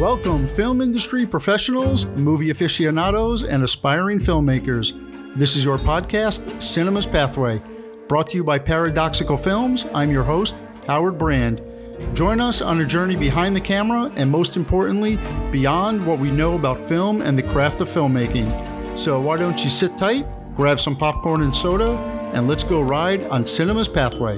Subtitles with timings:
[0.00, 4.92] Welcome, film industry professionals, movie aficionados, and aspiring filmmakers.
[5.34, 7.62] This is your podcast, Cinema's Pathway,
[8.06, 9.86] brought to you by Paradoxical Films.
[9.94, 11.62] I'm your host, Howard Brand.
[12.14, 15.18] Join us on a journey behind the camera and, most importantly,
[15.50, 18.98] beyond what we know about film and the craft of filmmaking.
[18.98, 21.96] So, why don't you sit tight, grab some popcorn and soda,
[22.34, 24.36] and let's go ride on Cinema's Pathway.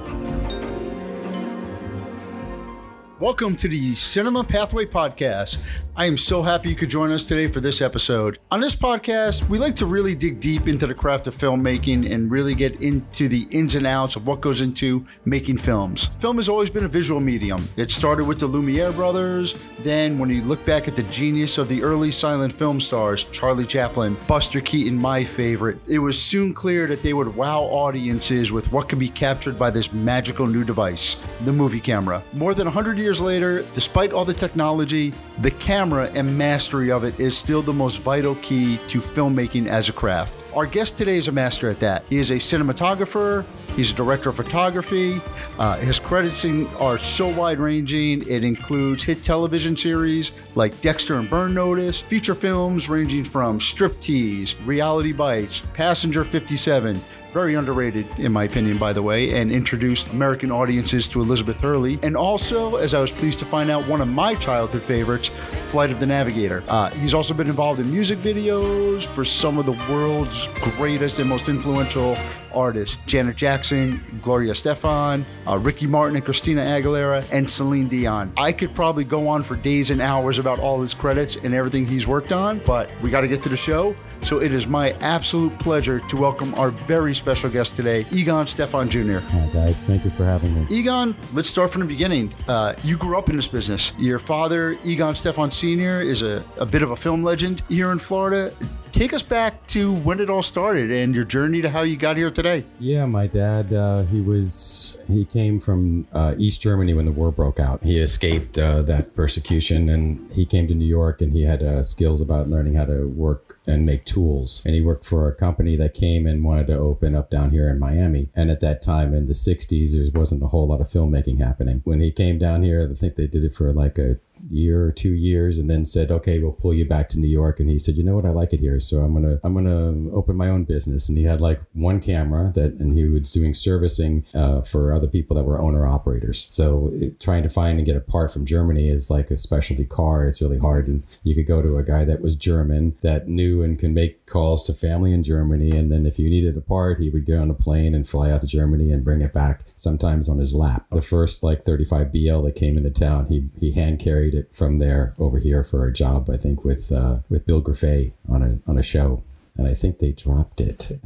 [3.21, 5.59] Welcome to the Cinema Pathway Podcast.
[5.98, 8.39] I am so happy you could join us today for this episode.
[8.52, 12.30] On this podcast, we like to really dig deep into the craft of filmmaking and
[12.30, 16.04] really get into the ins and outs of what goes into making films.
[16.20, 17.68] Film has always been a visual medium.
[17.76, 21.68] It started with the Lumiere brothers, then when you look back at the genius of
[21.68, 26.86] the early silent film stars, Charlie Chaplin, Buster Keaton, my favorite, it was soon clear
[26.86, 31.17] that they would wow audiences with what could be captured by this magical new device,
[31.40, 32.22] the movie camera.
[32.34, 37.19] More than 100 years later, despite all the technology, the camera and mastery of it
[37.19, 40.34] is still the most vital key to filmmaking as a craft.
[40.55, 42.05] Our guest today is a master at that.
[42.09, 43.45] He is a cinematographer,
[43.77, 45.21] he's a director of photography.
[45.59, 46.43] Uh, his credits
[46.79, 52.35] are so wide ranging, it includes hit television series like Dexter and Burn Notice, feature
[52.35, 56.99] films ranging from Striptease, Reality Bites, Passenger 57,
[57.33, 61.99] very underrated in my opinion by the way and introduced american audiences to elizabeth hurley
[62.03, 65.29] and also as i was pleased to find out one of my childhood favorites
[65.69, 69.67] flight of the navigator uh, he's also been involved in music videos for some of
[69.67, 70.38] the world's
[70.77, 72.17] greatest and most influential
[72.55, 78.33] artists Janet Jackson, Gloria Stefan, uh, Ricky Martin and Christina Aguilera, and Celine Dion.
[78.36, 81.86] I could probably go on for days and hours about all his credits and everything
[81.86, 83.97] he's worked on, but we got to get to the show.
[84.22, 88.89] So it is my absolute pleasure to welcome our very special guest today, Egon Stephan
[88.89, 89.19] Jr.
[89.19, 89.77] Hi, guys.
[89.86, 90.67] Thank you for having me.
[90.70, 92.34] Egon, let's start from the beginning.
[92.48, 93.92] Uh, you grew up in this business.
[93.98, 97.98] Your father, Egon Stephan Sr., is a, a bit of a film legend here in
[97.98, 98.52] Florida
[98.93, 102.17] take us back to when it all started and your journey to how you got
[102.17, 102.65] here today.
[102.81, 107.31] Yeah, my dad, uh, he was he came from uh, East Germany when the war
[107.31, 107.83] broke out.
[107.83, 111.83] He escaped uh, that persecution and he came to New York and he had uh,
[111.83, 114.63] skills about learning how to work and make tools.
[114.65, 117.69] And he worked for a company that came and wanted to open up down here
[117.69, 118.29] in Miami.
[118.35, 121.83] And at that time in the 60s, there wasn't a whole lot of filmmaking happening.
[121.85, 124.19] When he came down here, I think they did it for like a
[124.51, 127.61] year or two years and then said okay we'll pull you back to new york.
[127.61, 128.26] And he said you know what?
[128.26, 131.09] I like it here so i'm gonna i'm gonna open my own business.
[131.09, 135.09] And he had like one camera that and he was doing servicing uh, for other
[135.09, 136.47] people that were owner operators.
[136.50, 139.84] So it, trying to find and get a part from germany is like a specialty
[139.84, 140.26] car.
[140.26, 143.62] It's really hard and you could go to a guy that was german that knew
[143.62, 146.99] and can make calls to family in germany and then if you needed a part
[146.99, 149.65] he would get on a plane and fly out to germany and bring it back
[149.76, 150.87] sometimes on his lap.
[150.91, 154.78] The first like 35 BL that came into town he he hand carried it from
[154.78, 156.28] there over here for a job.
[156.30, 159.22] I think with uh, with Bill Grefé on a on a show,
[159.56, 160.98] and I think they dropped it.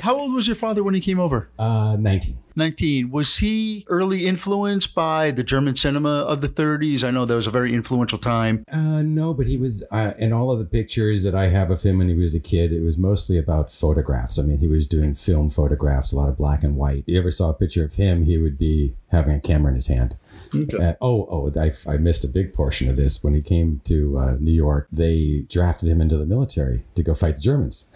[0.02, 1.50] How old was your father when he came over?
[1.58, 2.38] Uh, nineteen.
[2.58, 3.10] 19.
[3.10, 7.04] Was he early influenced by the German cinema of the 30s?
[7.04, 8.64] I know that was a very influential time.
[8.70, 11.82] Uh, no, but he was, uh, in all of the pictures that I have of
[11.82, 14.38] him when he was a kid, it was mostly about photographs.
[14.38, 17.04] I mean, he was doing film photographs, a lot of black and white.
[17.06, 19.76] If you ever saw a picture of him, he would be having a camera in
[19.76, 20.16] his hand.
[20.54, 20.76] Okay.
[20.76, 23.22] Uh, oh, oh, I, I missed a big portion of this.
[23.22, 27.14] When he came to uh, New York, they drafted him into the military to go
[27.14, 27.88] fight the Germans.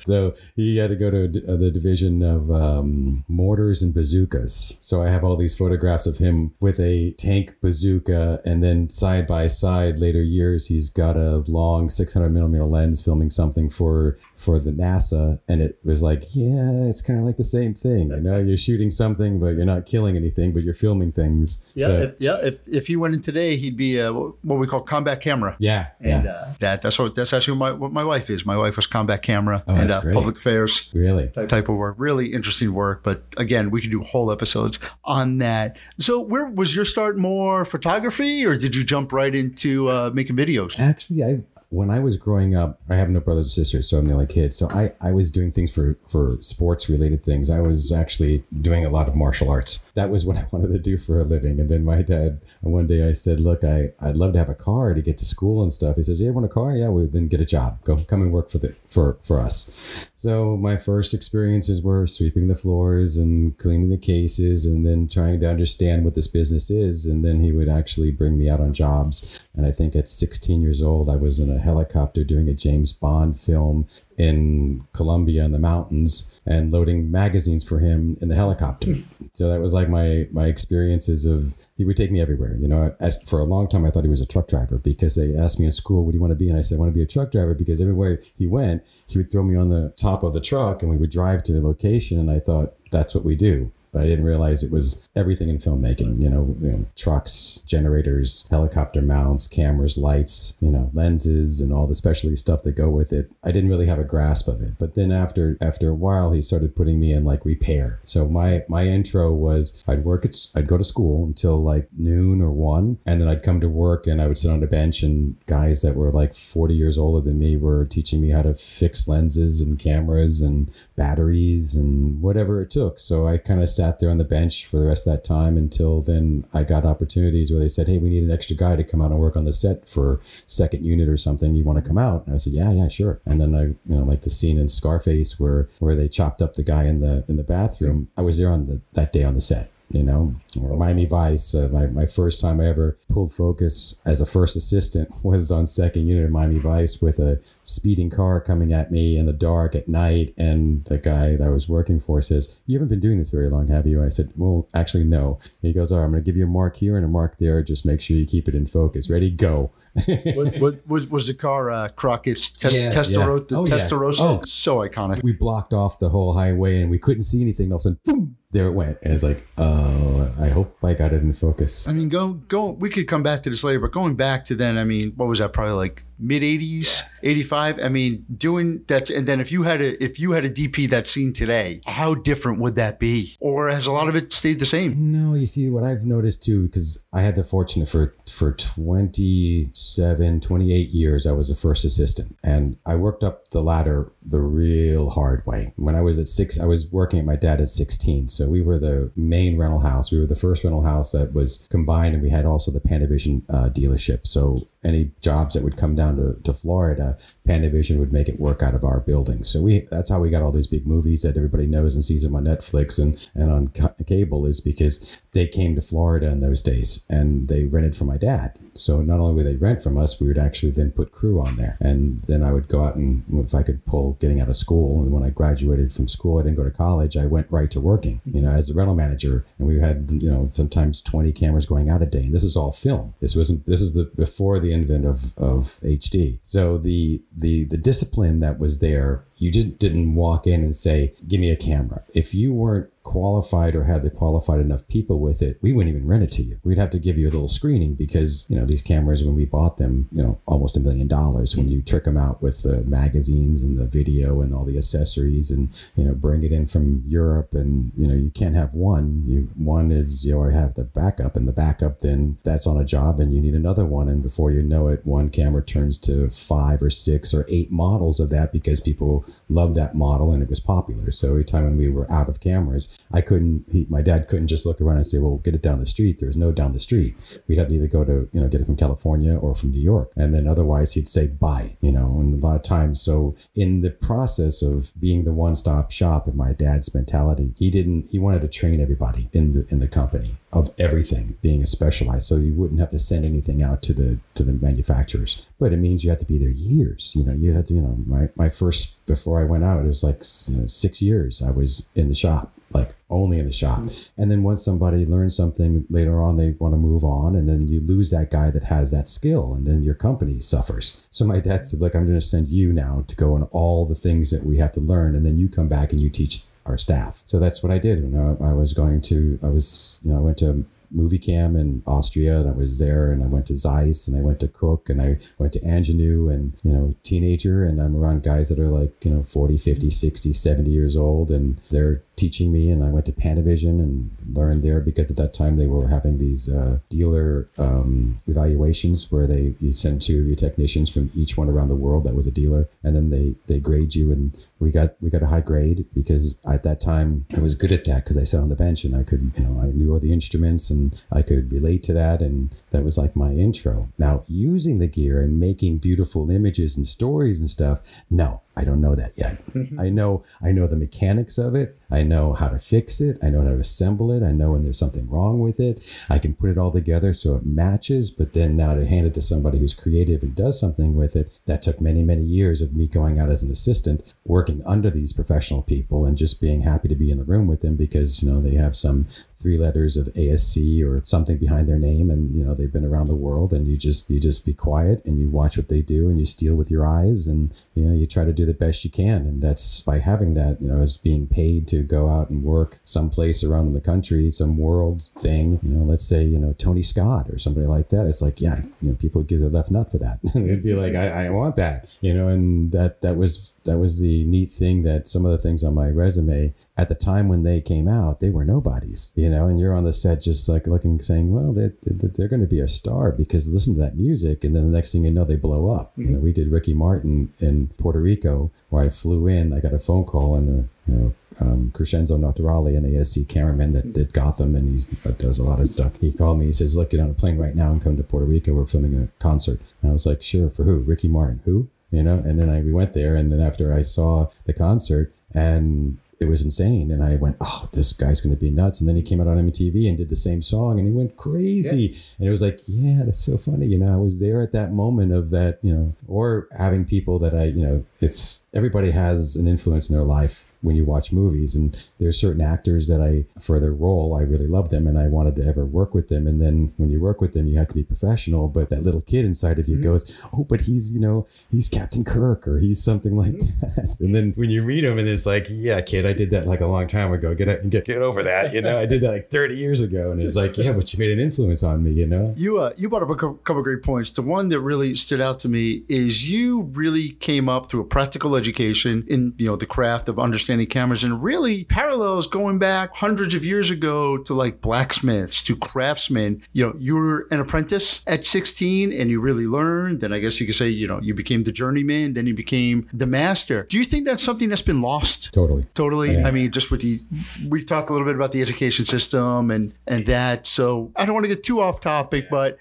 [0.02, 4.76] so he had to go to uh, the division of um, mortars and bazookas.
[4.80, 9.26] So I have all these photographs of him with a tank bazooka, and then side
[9.26, 14.58] by side, later years, he's got a long 600 millimeter lens filming something for for
[14.58, 18.10] the NASA, and it was like, yeah, it's kind of like the same thing.
[18.10, 21.29] You know, you're shooting something, but you're not killing anything, but you're filming things.
[21.74, 22.38] Yeah, so, if, yeah.
[22.42, 25.56] If if he went in today, he'd be a, what we call combat camera.
[25.58, 26.30] Yeah, and yeah.
[26.30, 28.44] Uh, that that's what that's actually my, what my wife is.
[28.44, 30.90] My wife was combat camera oh, and uh, public affairs.
[30.92, 31.96] Really, type, type of work.
[31.98, 35.76] Really interesting work, but again, we could do whole episodes on that.
[35.98, 40.36] So, where was your start more photography, or did you jump right into uh, making
[40.36, 40.78] videos?
[40.78, 41.40] Actually, I
[41.70, 44.26] when I was growing up, I have no brothers or sisters, so I'm the only
[44.26, 44.52] kid.
[44.52, 47.48] So I, I was doing things for, for sports related things.
[47.48, 49.78] I was actually doing a lot of martial arts.
[50.00, 51.60] That was what I wanted to do for a living.
[51.60, 54.54] And then my dad, one day I said, look, I, I'd love to have a
[54.54, 55.96] car to get to school and stuff.
[55.96, 56.72] He says, yeah, want a car?
[56.72, 57.84] Yeah, well, then get a job.
[57.84, 59.70] Go come and work for the for, for us.
[60.16, 65.40] So my first experiences were sweeping the floors and cleaning the cases and then trying
[65.40, 67.04] to understand what this business is.
[67.04, 69.40] And then he would actually bring me out on jobs.
[69.54, 72.92] And I think at 16 years old, I was in a helicopter doing a James
[72.92, 73.86] Bond film
[74.20, 78.92] in Colombia in the mountains and loading magazines for him in the helicopter.
[78.92, 79.26] Hmm.
[79.32, 82.54] so that was like my my experiences of he would take me everywhere.
[82.60, 85.14] You know, at, for a long time I thought he was a truck driver because
[85.14, 86.80] they asked me in school, "What do you want to be?" And I said, "I
[86.80, 89.70] want to be a truck driver," because everywhere he went, he would throw me on
[89.70, 92.18] the top of the truck and we would drive to a location.
[92.18, 95.58] And I thought that's what we do but I didn't realize it was everything in
[95.58, 96.20] filmmaking.
[96.22, 101.86] You know, you know, trucks, generators, helicopter mounts, cameras, lights, you know, lenses, and all
[101.86, 103.30] the specialty stuff that go with it.
[103.42, 104.78] I didn't really have a grasp of it.
[104.78, 108.00] But then after after a while, he started putting me in like repair.
[108.04, 112.40] So my my intro was I'd work at I'd go to school until like noon
[112.40, 115.02] or one, and then I'd come to work and I would sit on a bench,
[115.02, 118.54] and guys that were like forty years older than me were teaching me how to
[118.54, 122.98] fix lenses and cameras and batteries and whatever it took.
[122.98, 125.56] So I kind of sat there on the bench for the rest of that time
[125.56, 128.84] until then I got opportunities where they said, Hey, we need an extra guy to
[128.84, 131.54] come out and work on the set for second unit or something.
[131.54, 132.26] You want to come out?
[132.26, 133.20] And I said, Yeah, yeah, sure.
[133.24, 136.54] And then I, you know, like the scene in Scarface where where they chopped up
[136.54, 138.08] the guy in the in the bathroom.
[138.18, 141.52] I was there on the that day on the set you know, or Miami Vice.
[141.52, 145.66] Uh, my, my first time I ever pulled focus as a first assistant was on
[145.66, 149.74] second unit of Miami Vice with a speeding car coming at me in the dark
[149.74, 150.32] at night.
[150.38, 153.48] And the guy that I was working for says, You haven't been doing this very
[153.48, 154.02] long, have you?
[154.02, 155.40] I said, Well, actually, no.
[155.60, 157.38] he goes, All right, I'm going to give you a mark here and a mark
[157.38, 157.62] there.
[157.62, 159.10] Just make sure you keep it in focus.
[159.10, 159.30] Ready?
[159.30, 159.72] Go.
[160.06, 163.50] what, what, what, was the car uh, Crockett's test, yeah, Testarossa?
[163.50, 163.56] Yeah.
[163.56, 164.18] Oh, Testarossa?
[164.18, 164.24] Yeah.
[164.24, 164.42] Oh.
[164.44, 165.22] So iconic.
[165.24, 167.72] We blocked off the whole highway and we couldn't see anything.
[167.72, 168.98] All of a sudden, boom, there it went.
[169.02, 171.86] And it's like, oh, I hope I got it in focus.
[171.86, 174.54] I mean, go, go, we could come back to this later, but going back to
[174.54, 175.52] then, I mean, what was that?
[175.52, 177.78] Probably like mid 80s, 85.
[177.80, 179.08] I mean, doing that.
[179.08, 182.14] And then if you had a, if you had a DP that scene today, how
[182.14, 183.36] different would that be?
[183.40, 185.12] Or has a lot of it stayed the same?
[185.12, 190.40] No, you see what I've noticed too, because I had the fortune for, for 27,
[190.40, 195.10] 28 years, I was a first assistant and I worked up the ladder the real
[195.10, 195.72] hard way.
[195.76, 198.28] When I was at six, I was working at my dad at 16.
[198.28, 200.12] So we were the main rental house.
[200.12, 203.42] We were the first rental house that was combined, and we had also the Panavision
[203.48, 204.26] uh, dealership.
[204.26, 208.62] So any jobs that would come down to, to Florida, Panavision would make it work
[208.62, 209.44] out of our building.
[209.44, 212.22] So we that's how we got all these big movies that everybody knows and sees
[212.22, 216.40] them on Netflix and, and on ca- cable is because they came to Florida in
[216.40, 218.58] those days and they rented from my dad.
[218.74, 221.56] So not only would they rent from us, we would actually then put crew on
[221.56, 221.76] there.
[221.80, 225.02] And then I would go out and if I could pull getting out of school.
[225.02, 227.16] And when I graduated from school, I didn't go to college.
[227.16, 229.44] I went right to working, you know, as a rental manager.
[229.58, 232.24] And we had, you know, sometimes 20 cameras going out a day.
[232.24, 233.14] And this is all film.
[233.20, 236.38] This wasn't, this is the before the advent of, of HD.
[236.44, 241.14] So the, the, the discipline that was there, you just didn't walk in and say,
[241.26, 242.04] give me a camera.
[242.14, 246.06] If you weren't qualified or had the qualified enough people with it, we wouldn't even
[246.06, 246.60] rent it to you.
[246.62, 249.46] We'd have to give you a little screening because, you know, these cameras, when we
[249.46, 252.82] bought them, you know, almost a million dollars, when you trick them out with the
[252.82, 257.02] magazines and the video and all the accessories and, you know, bring it in from
[257.06, 259.24] Europe and, you know, you can't have one.
[259.26, 262.84] You One is, you know, have the backup and the backup, then that's on a
[262.84, 264.08] job and you need another one.
[264.08, 268.20] And before you know it, one camera turns to five or six or eight models
[268.20, 271.10] of that because people loved that model and it was popular.
[271.12, 273.64] So every time when we were out of cameras, I couldn't.
[273.70, 276.18] He, my dad couldn't just look around and say, "Well, get it down the street."
[276.18, 277.16] There was no down the street.
[277.46, 279.80] We'd have to either go to you know get it from California or from New
[279.80, 281.76] York, and then otherwise he'd say buy.
[281.80, 283.00] You know, and a lot of times.
[283.00, 287.70] So in the process of being the one stop shop in my dad's mentality, he
[287.70, 288.10] didn't.
[288.10, 292.36] He wanted to train everybody in the in the company of everything being specialized so
[292.36, 296.02] you wouldn't have to send anything out to the to the manufacturers but it means
[296.02, 298.48] you have to be there years you know you had to you know my, my
[298.48, 302.08] first before i went out it was like you know, six years i was in
[302.08, 303.80] the shop like only in the shop.
[303.80, 304.22] Mm-hmm.
[304.22, 307.66] And then once somebody learns something later on, they want to move on, and then
[307.66, 311.06] you lose that guy that has that skill, and then your company suffers.
[311.10, 313.86] So my dad said, "Look, I'm going to send you now to go on all
[313.86, 316.42] the things that we have to learn, and then you come back and you teach
[316.66, 318.00] our staff." So that's what I did.
[318.00, 320.64] You know, I was going to, I was, you know, I went to
[320.94, 324.40] Moviecam in Austria, and I was there, and I went to Zeiss, and I went
[324.40, 328.48] to Cooke, and I went to Angenieux, and you know, teenager, and I'm around guys
[328.48, 332.70] that are like you know 40, 50, 60, 70 years old, and they're teaching me,
[332.70, 336.18] and I went to Panavision and learned there because at that time they were having
[336.18, 341.36] these uh, dealer um, evaluations where they you send two of your technicians from each
[341.36, 344.46] one around the world that was a dealer, and then they they grade you, and
[344.58, 347.84] we got we got a high grade because at that time I was good at
[347.86, 350.00] that because I sat on the bench and I could you know I knew all
[350.00, 352.20] the instruments and I could relate to that.
[352.20, 353.88] And that was like my intro.
[353.98, 358.82] Now, using the gear and making beautiful images and stories and stuff, no, I don't
[358.82, 359.42] know that yet.
[359.54, 359.80] Mm-hmm.
[359.80, 361.78] I know I know the mechanics of it.
[361.90, 363.18] I know how to fix it.
[363.22, 364.22] I know how to assemble it.
[364.22, 365.82] I know when there's something wrong with it.
[366.10, 368.10] I can put it all together so it matches.
[368.10, 371.38] But then now to hand it to somebody who's creative and does something with it,
[371.46, 375.14] that took many, many years of me going out as an assistant, working under these
[375.14, 378.30] professional people and just being happy to be in the room with them because, you
[378.30, 379.06] know, they have some
[379.40, 383.08] three letters of ASC or something behind their name and you know they've been around
[383.08, 386.08] the world and you just you just be quiet and you watch what they do
[386.08, 388.84] and you steal with your eyes and you know you try to do the best
[388.84, 392.28] you can and that's by having that you know as being paid to go out
[392.28, 396.52] and work someplace around the country some world thing you know let's say you know
[396.52, 399.48] Tony Scott or somebody like that it's like yeah you know people would give their
[399.48, 400.18] left nut for that.
[400.34, 404.00] They'd be like I, I want that you know and that that was that was
[404.00, 407.42] the neat thing that some of the things on my resume at the time when
[407.42, 410.66] they came out, they were nobodies, you know, and you're on the set just like
[410.66, 414.44] looking, saying, well, they, they're going to be a star because listen to that music.
[414.44, 415.92] And then the next thing you know, they blow up.
[415.92, 416.02] Mm-hmm.
[416.02, 419.74] You know, we did Ricky Martin in Puerto Rico where I flew in, I got
[419.74, 424.12] a phone call and, a, you know, um, Crescenzo Notarile, an ASC cameraman that did
[424.12, 426.00] Gotham and he does a lot of stuff.
[426.00, 426.46] He called me.
[426.46, 428.52] He says, "Look, get on a plane right now and come to Puerto Rico.
[428.52, 430.78] We're filming a concert." And I was like, "Sure, for who?
[430.78, 431.40] Ricky Martin?
[431.44, 432.14] Who?" You know.
[432.14, 436.28] And then I we went there, and then after I saw the concert, and it
[436.28, 436.90] was insane.
[436.90, 438.78] And I went, oh, this guy's going to be nuts.
[438.78, 441.16] And then he came out on MTV and did the same song and he went
[441.16, 441.78] crazy.
[441.78, 441.98] Yeah.
[442.18, 443.66] And it was like, yeah, that's so funny.
[443.66, 447.18] You know, I was there at that moment of that, you know, or having people
[447.20, 451.12] that I, you know, it's everybody has an influence in their life when you watch
[451.12, 451.54] movies.
[451.54, 455.06] And there's certain actors that I, for their role, I really love them and I
[455.06, 456.26] wanted to ever work with them.
[456.26, 458.48] And then when you work with them, you have to be professional.
[458.48, 459.84] But that little kid inside of you mm-hmm.
[459.84, 463.60] goes, oh, but he's, you know, he's Captain Kirk or he's something like mm-hmm.
[463.76, 464.00] that.
[464.00, 466.60] And then when you read him and it's like, yeah, kid, I did that like
[466.60, 467.34] a long time ago.
[467.34, 468.52] Get get, get over that.
[468.52, 470.10] You know, I did that like 30 years ago.
[470.10, 472.34] And it's like, yeah, but you made an influence on me, you know?
[472.36, 474.10] You, uh, you brought up a couple of great points.
[474.10, 477.84] The one that really stood out to me is you really came up through a
[477.84, 482.96] practical education in, you know, the craft of understanding cameras and really parallels going back
[482.96, 486.42] hundreds of years ago to like blacksmiths, to craftsmen.
[486.52, 490.00] You know, you were an apprentice at 16 and you really learned.
[490.00, 492.88] Then I guess you could say, you know, you became the journeyman, then you became
[492.92, 493.64] the master.
[493.64, 495.32] Do you think that's something that's been lost?
[495.32, 495.64] Totally.
[495.74, 496.14] Totally.
[496.14, 496.26] Yeah.
[496.26, 497.00] I mean, just with the,
[497.48, 500.46] we've talked a little bit about the education system and, and that.
[500.46, 502.58] So I don't want to get too off topic, but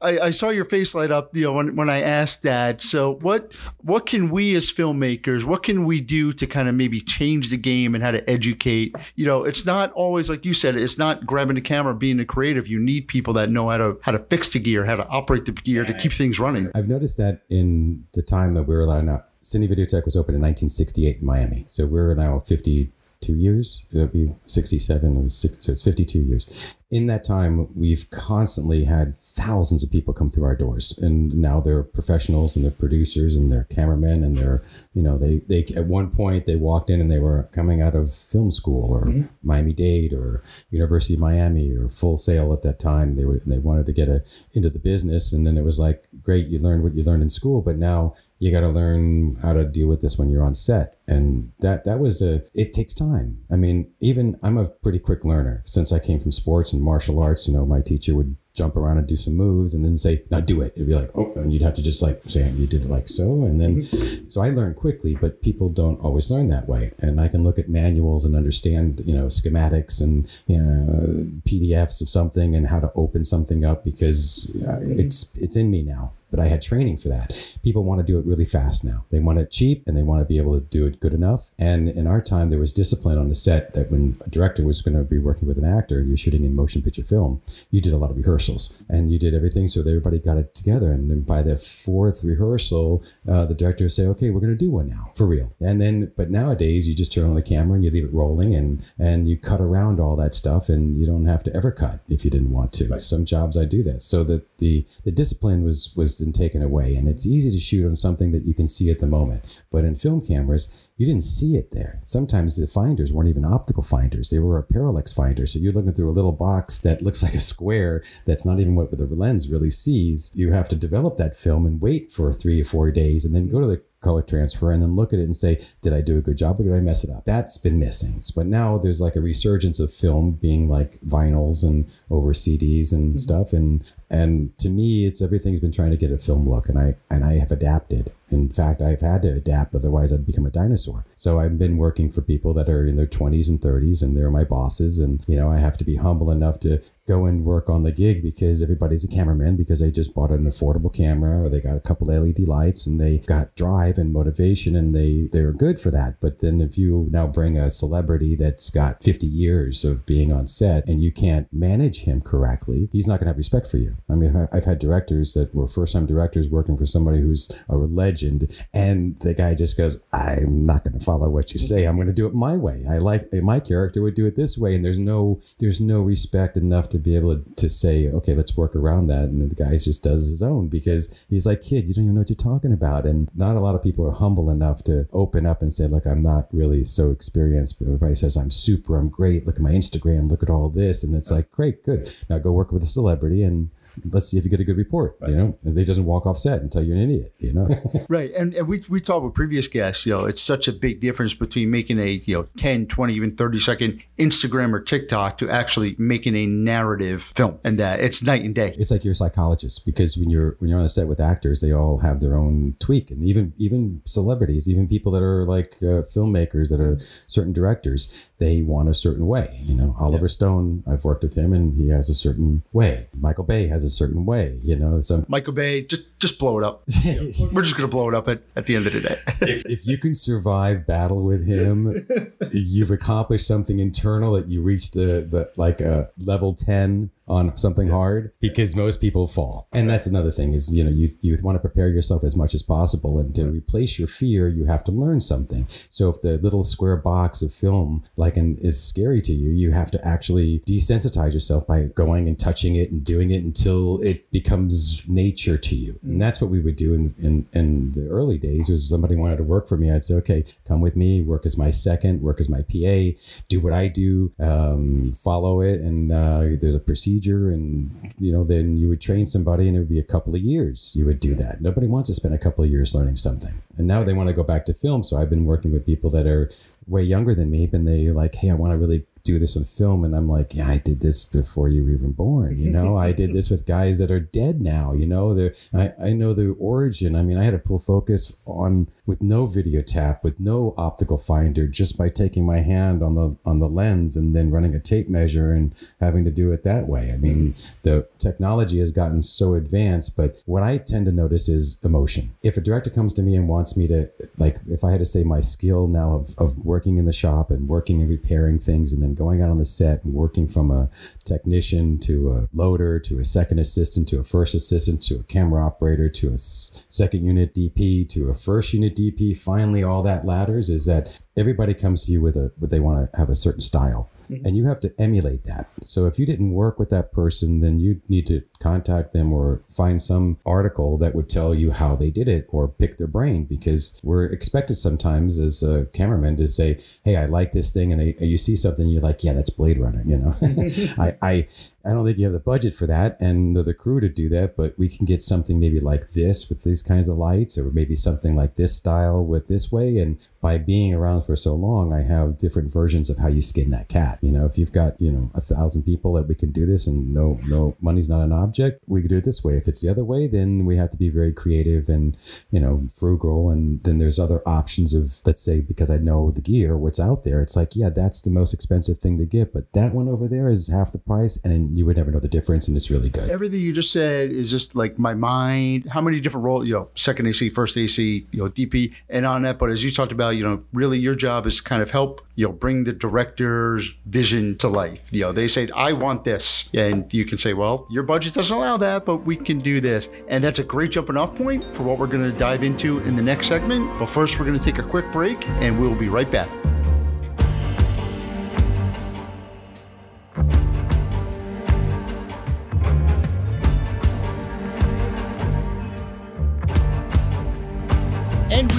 [0.00, 2.82] I, I saw your face light up, you know, when, when I asked that.
[2.82, 7.00] So what, what can we as filmmakers, what can we do to kind of maybe
[7.00, 8.94] change the game and how to educate?
[9.14, 12.24] You know, it's not always like you said, it's not grabbing the camera, being a
[12.24, 12.66] creative.
[12.66, 15.44] You need people that know how to, how to fix the gear, how to operate
[15.44, 16.70] the gear to keep things running.
[16.74, 20.16] I've noticed that in the time that we were allowed out, Cine Video Tech was
[20.16, 21.64] opened in 1968 in Miami.
[21.66, 23.84] So we're now 52 years.
[23.92, 25.16] It'll be 67.
[25.16, 26.74] It was six, so it's 52 years.
[26.90, 31.60] In that time, we've constantly had thousands of people come through our doors, and now
[31.60, 35.86] they're professionals and they're producers and they're cameramen and they're, you know, they they at
[35.86, 39.26] one point they walked in and they were coming out of film school or mm-hmm.
[39.42, 43.14] Miami Dade or University of Miami or Full Sail at that time.
[43.14, 46.08] They were they wanted to get a, into the business, and then it was like,
[46.22, 49.52] great, you learned what you learned in school, but now you got to learn how
[49.52, 52.94] to deal with this when you're on set and that that was a it takes
[52.94, 56.79] time i mean even i'm a pretty quick learner since i came from sports and
[56.80, 59.96] martial arts you know my teacher would jump around and do some moves and then
[59.96, 62.48] say now do it it'd be like oh and you'd have to just like say
[62.50, 64.28] you did it like so and then mm-hmm.
[64.28, 67.58] so i learned quickly but people don't always learn that way and i can look
[67.58, 72.80] at manuals and understand you know schematics and you know pdfs of something and how
[72.80, 76.96] to open something up because uh, it's it's in me now but I had training
[76.96, 77.56] for that.
[77.62, 79.04] People want to do it really fast now.
[79.10, 81.50] They want it cheap and they want to be able to do it good enough.
[81.58, 84.80] And in our time, there was discipline on the set that when a director was
[84.80, 87.80] going to be working with an actor and you're shooting in motion picture film, you
[87.80, 90.92] did a lot of rehearsals and you did everything so that everybody got it together.
[90.92, 94.64] And then by the fourth rehearsal, uh, the director would say, okay, we're going to
[94.64, 95.52] do one now for real.
[95.60, 98.54] And then, but nowadays you just turn on the camera and you leave it rolling
[98.54, 102.00] and, and you cut around all that stuff and you don't have to ever cut
[102.08, 102.88] if you didn't want to.
[102.88, 103.00] Right.
[103.00, 104.02] Some jobs I do that.
[104.02, 106.94] So that the, the discipline was, was taken away.
[106.94, 109.44] And it's easy to shoot on something that you can see at the moment.
[109.70, 110.68] But in film cameras,
[111.00, 111.98] you didn't see it there.
[112.02, 114.28] Sometimes the finders weren't even optical finders.
[114.28, 115.46] They were a parallax finder.
[115.46, 118.74] So you're looking through a little box that looks like a square that's not even
[118.74, 120.30] what the lens really sees.
[120.34, 123.48] You have to develop that film and wait for three or four days and then
[123.48, 126.16] go to the color transfer and then look at it and say, did I do
[126.16, 127.24] a good job or did I mess it up?
[127.24, 128.22] That's been missing.
[128.34, 133.10] But now there's like a resurgence of film being like vinyls and over CDs and
[133.10, 133.18] mm-hmm.
[133.18, 133.52] stuff.
[133.52, 136.96] And and to me, it's everything's been trying to get a film look, and I
[137.08, 138.12] and I have adapted.
[138.28, 141.04] In fact, I've had to adapt, otherwise I'd become a dinosaur.
[141.14, 144.30] So I've been working for people that are in their 20s and 30s, and they're
[144.30, 147.68] my bosses, and you know I have to be humble enough to go and work
[147.68, 151.48] on the gig because everybody's a cameraman because they just bought an affordable camera or
[151.48, 155.52] they got a couple LED lights and they got drive and motivation and they they're
[155.52, 156.20] good for that.
[156.20, 160.46] But then if you now bring a celebrity that's got 50 years of being on
[160.46, 163.96] set and you can't manage him correctly, he's not going to have respect for you.
[164.08, 167.76] I mean, I've had directors that were first time directors working for somebody who's a
[167.76, 171.86] legend and the guy just goes, I'm not going to follow what you say.
[171.86, 172.84] I'm going to do it my way.
[172.88, 174.76] I like my character would do it this way.
[174.76, 178.74] And there's no, there's no respect enough to be able to, say, okay, let's work
[178.74, 179.24] around that.
[179.24, 182.20] And the guy just does his own because he's like, kid, you don't even know
[182.20, 183.06] what you're talking about.
[183.06, 186.06] And not a lot of people are humble enough to open up and say, look,
[186.06, 187.78] I'm not really so experienced.
[187.78, 189.46] But everybody says, I'm super, I'm great.
[189.46, 191.04] Look at my Instagram, look at all this.
[191.04, 192.12] And it's like, great, good.
[192.28, 193.70] Now go work with a celebrity and
[194.10, 195.16] let's see if you get a good report.
[195.20, 195.30] Right.
[195.30, 197.34] You know, and they doesn't walk off set and tell you're an idiot.
[197.38, 197.68] You know,
[198.08, 198.32] right?
[198.32, 200.06] And, and we we talked with previous guests.
[200.06, 203.36] You know, it's such a big difference between making a you know 10, 20, even
[203.36, 208.42] thirty second Instagram or TikTok to actually making a narrative film, and that it's night
[208.42, 208.74] and day.
[208.78, 211.60] It's like you're a psychologist because when you're when you're on the set with actors,
[211.60, 215.76] they all have their own tweak, and even even celebrities, even people that are like
[215.82, 219.60] uh, filmmakers that are certain directors, they want a certain way.
[219.62, 220.28] You know, Oliver yeah.
[220.28, 223.08] Stone, I've worked with him, and he has a certain way.
[223.14, 224.58] Michael Bay has a certain way.
[224.62, 226.84] You know, so Michael Bay, just just blow it up.
[227.52, 229.18] We're just gonna blow it up at, at the end of the day.
[229.40, 232.06] if, if you can survive battle with him,
[232.52, 237.86] you've accomplished something internal that you reached the the like a level ten on something
[237.86, 237.94] yeah.
[237.94, 239.68] hard because most people fall.
[239.72, 242.54] And that's another thing is, you know, you, you want to prepare yourself as much
[242.54, 243.20] as possible.
[243.20, 245.66] And to replace your fear, you have to learn something.
[245.90, 249.70] So if the little square box of film like an, is scary to you, you
[249.70, 254.30] have to actually desensitize yourself by going and touching it and doing it until it
[254.32, 256.00] becomes nature to you.
[256.10, 259.38] And that's what we would do in, in, in the early days was somebody wanted
[259.38, 259.90] to work for me.
[259.90, 263.16] I'd say, okay, come with me, work as my second, work as my PA,
[263.48, 265.80] do what I do, um, follow it.
[265.80, 269.80] And uh, there's a procedure and you know then you would train somebody and it
[269.80, 272.38] would be a couple of years you would do that nobody wants to spend a
[272.38, 275.16] couple of years learning something and now they want to go back to film so
[275.16, 276.50] i've been working with people that are
[276.86, 279.64] way younger than me and they like hey i want to really do this in
[279.64, 282.96] film and i'm like yeah i did this before you were even born you know?
[282.96, 285.34] I did this with guys that are dead now you know?
[285.34, 287.16] They I, I know the origin.
[287.16, 291.16] I mean i had to pull focus on with no video tap with no optical
[291.18, 294.80] finder just by taking my hand on the on the lens and then running a
[294.80, 297.10] tape measure and having to do it that way.
[297.12, 301.78] I mean the technology has gotten so advanced but what i tend to notice is
[301.82, 302.32] emotion.
[302.42, 305.04] If a director comes to me and wants me to like if i had to
[305.04, 308.92] say my skill now of, of working in the shop and working and repairing things
[308.92, 310.88] and then and going out on the set and working from a
[311.24, 315.66] technician to a loader to a second assistant to a first assistant to a camera
[315.66, 319.36] operator to a second unit DP to a first unit DP.
[319.36, 323.10] Finally, all that ladders is that everybody comes to you with a, what they want
[323.10, 324.46] to have a certain style mm-hmm.
[324.46, 325.68] and you have to emulate that.
[325.82, 329.62] So if you didn't work with that person, then you need to contact them or
[329.68, 333.44] find some article that would tell you how they did it or pick their brain
[333.44, 338.00] because we're expected sometimes as a cameraman to say, "Hey, I like this thing," and
[338.00, 340.36] they, you see something, you're like, "Yeah, that's Blade Runner," you know.
[340.98, 341.46] I, I
[341.84, 344.54] I don't think you have the budget for that and the crew to do that,
[344.54, 347.96] but we can get something maybe like this with these kinds of lights, or maybe
[347.96, 349.98] something like this style with this way.
[349.98, 353.70] And by being around for so long, I have different versions of how you skin
[353.70, 354.18] that cat.
[354.20, 356.86] You know, if you've got you know a thousand people that we can do this,
[356.86, 358.49] and no no money's not an object,
[358.86, 359.56] we could do it this way.
[359.56, 362.16] If it's the other way, then we have to be very creative and
[362.50, 363.50] you know frugal.
[363.50, 367.24] And then there's other options of let's say because I know the gear, what's out
[367.24, 367.40] there.
[367.40, 370.48] It's like yeah, that's the most expensive thing to get, but that one over there
[370.48, 373.30] is half the price, and you would never know the difference, and it's really good.
[373.30, 375.88] Everything you just said is just like my mind.
[375.90, 379.42] How many different roles, you know, second AC, first AC, you know, DP, and on
[379.42, 379.58] that.
[379.58, 382.46] But as you talked about, you know, really your job is kind of help, you
[382.46, 385.00] know, bring the director's vision to life.
[385.10, 386.70] You know, they say, I want this.
[386.74, 390.08] And you can say, well, your budget doesn't allow that, but we can do this.
[390.28, 393.14] And that's a great jumping off point for what we're going to dive into in
[393.14, 393.86] the next segment.
[393.98, 396.48] But first, we're going to take a quick break and we'll be right back.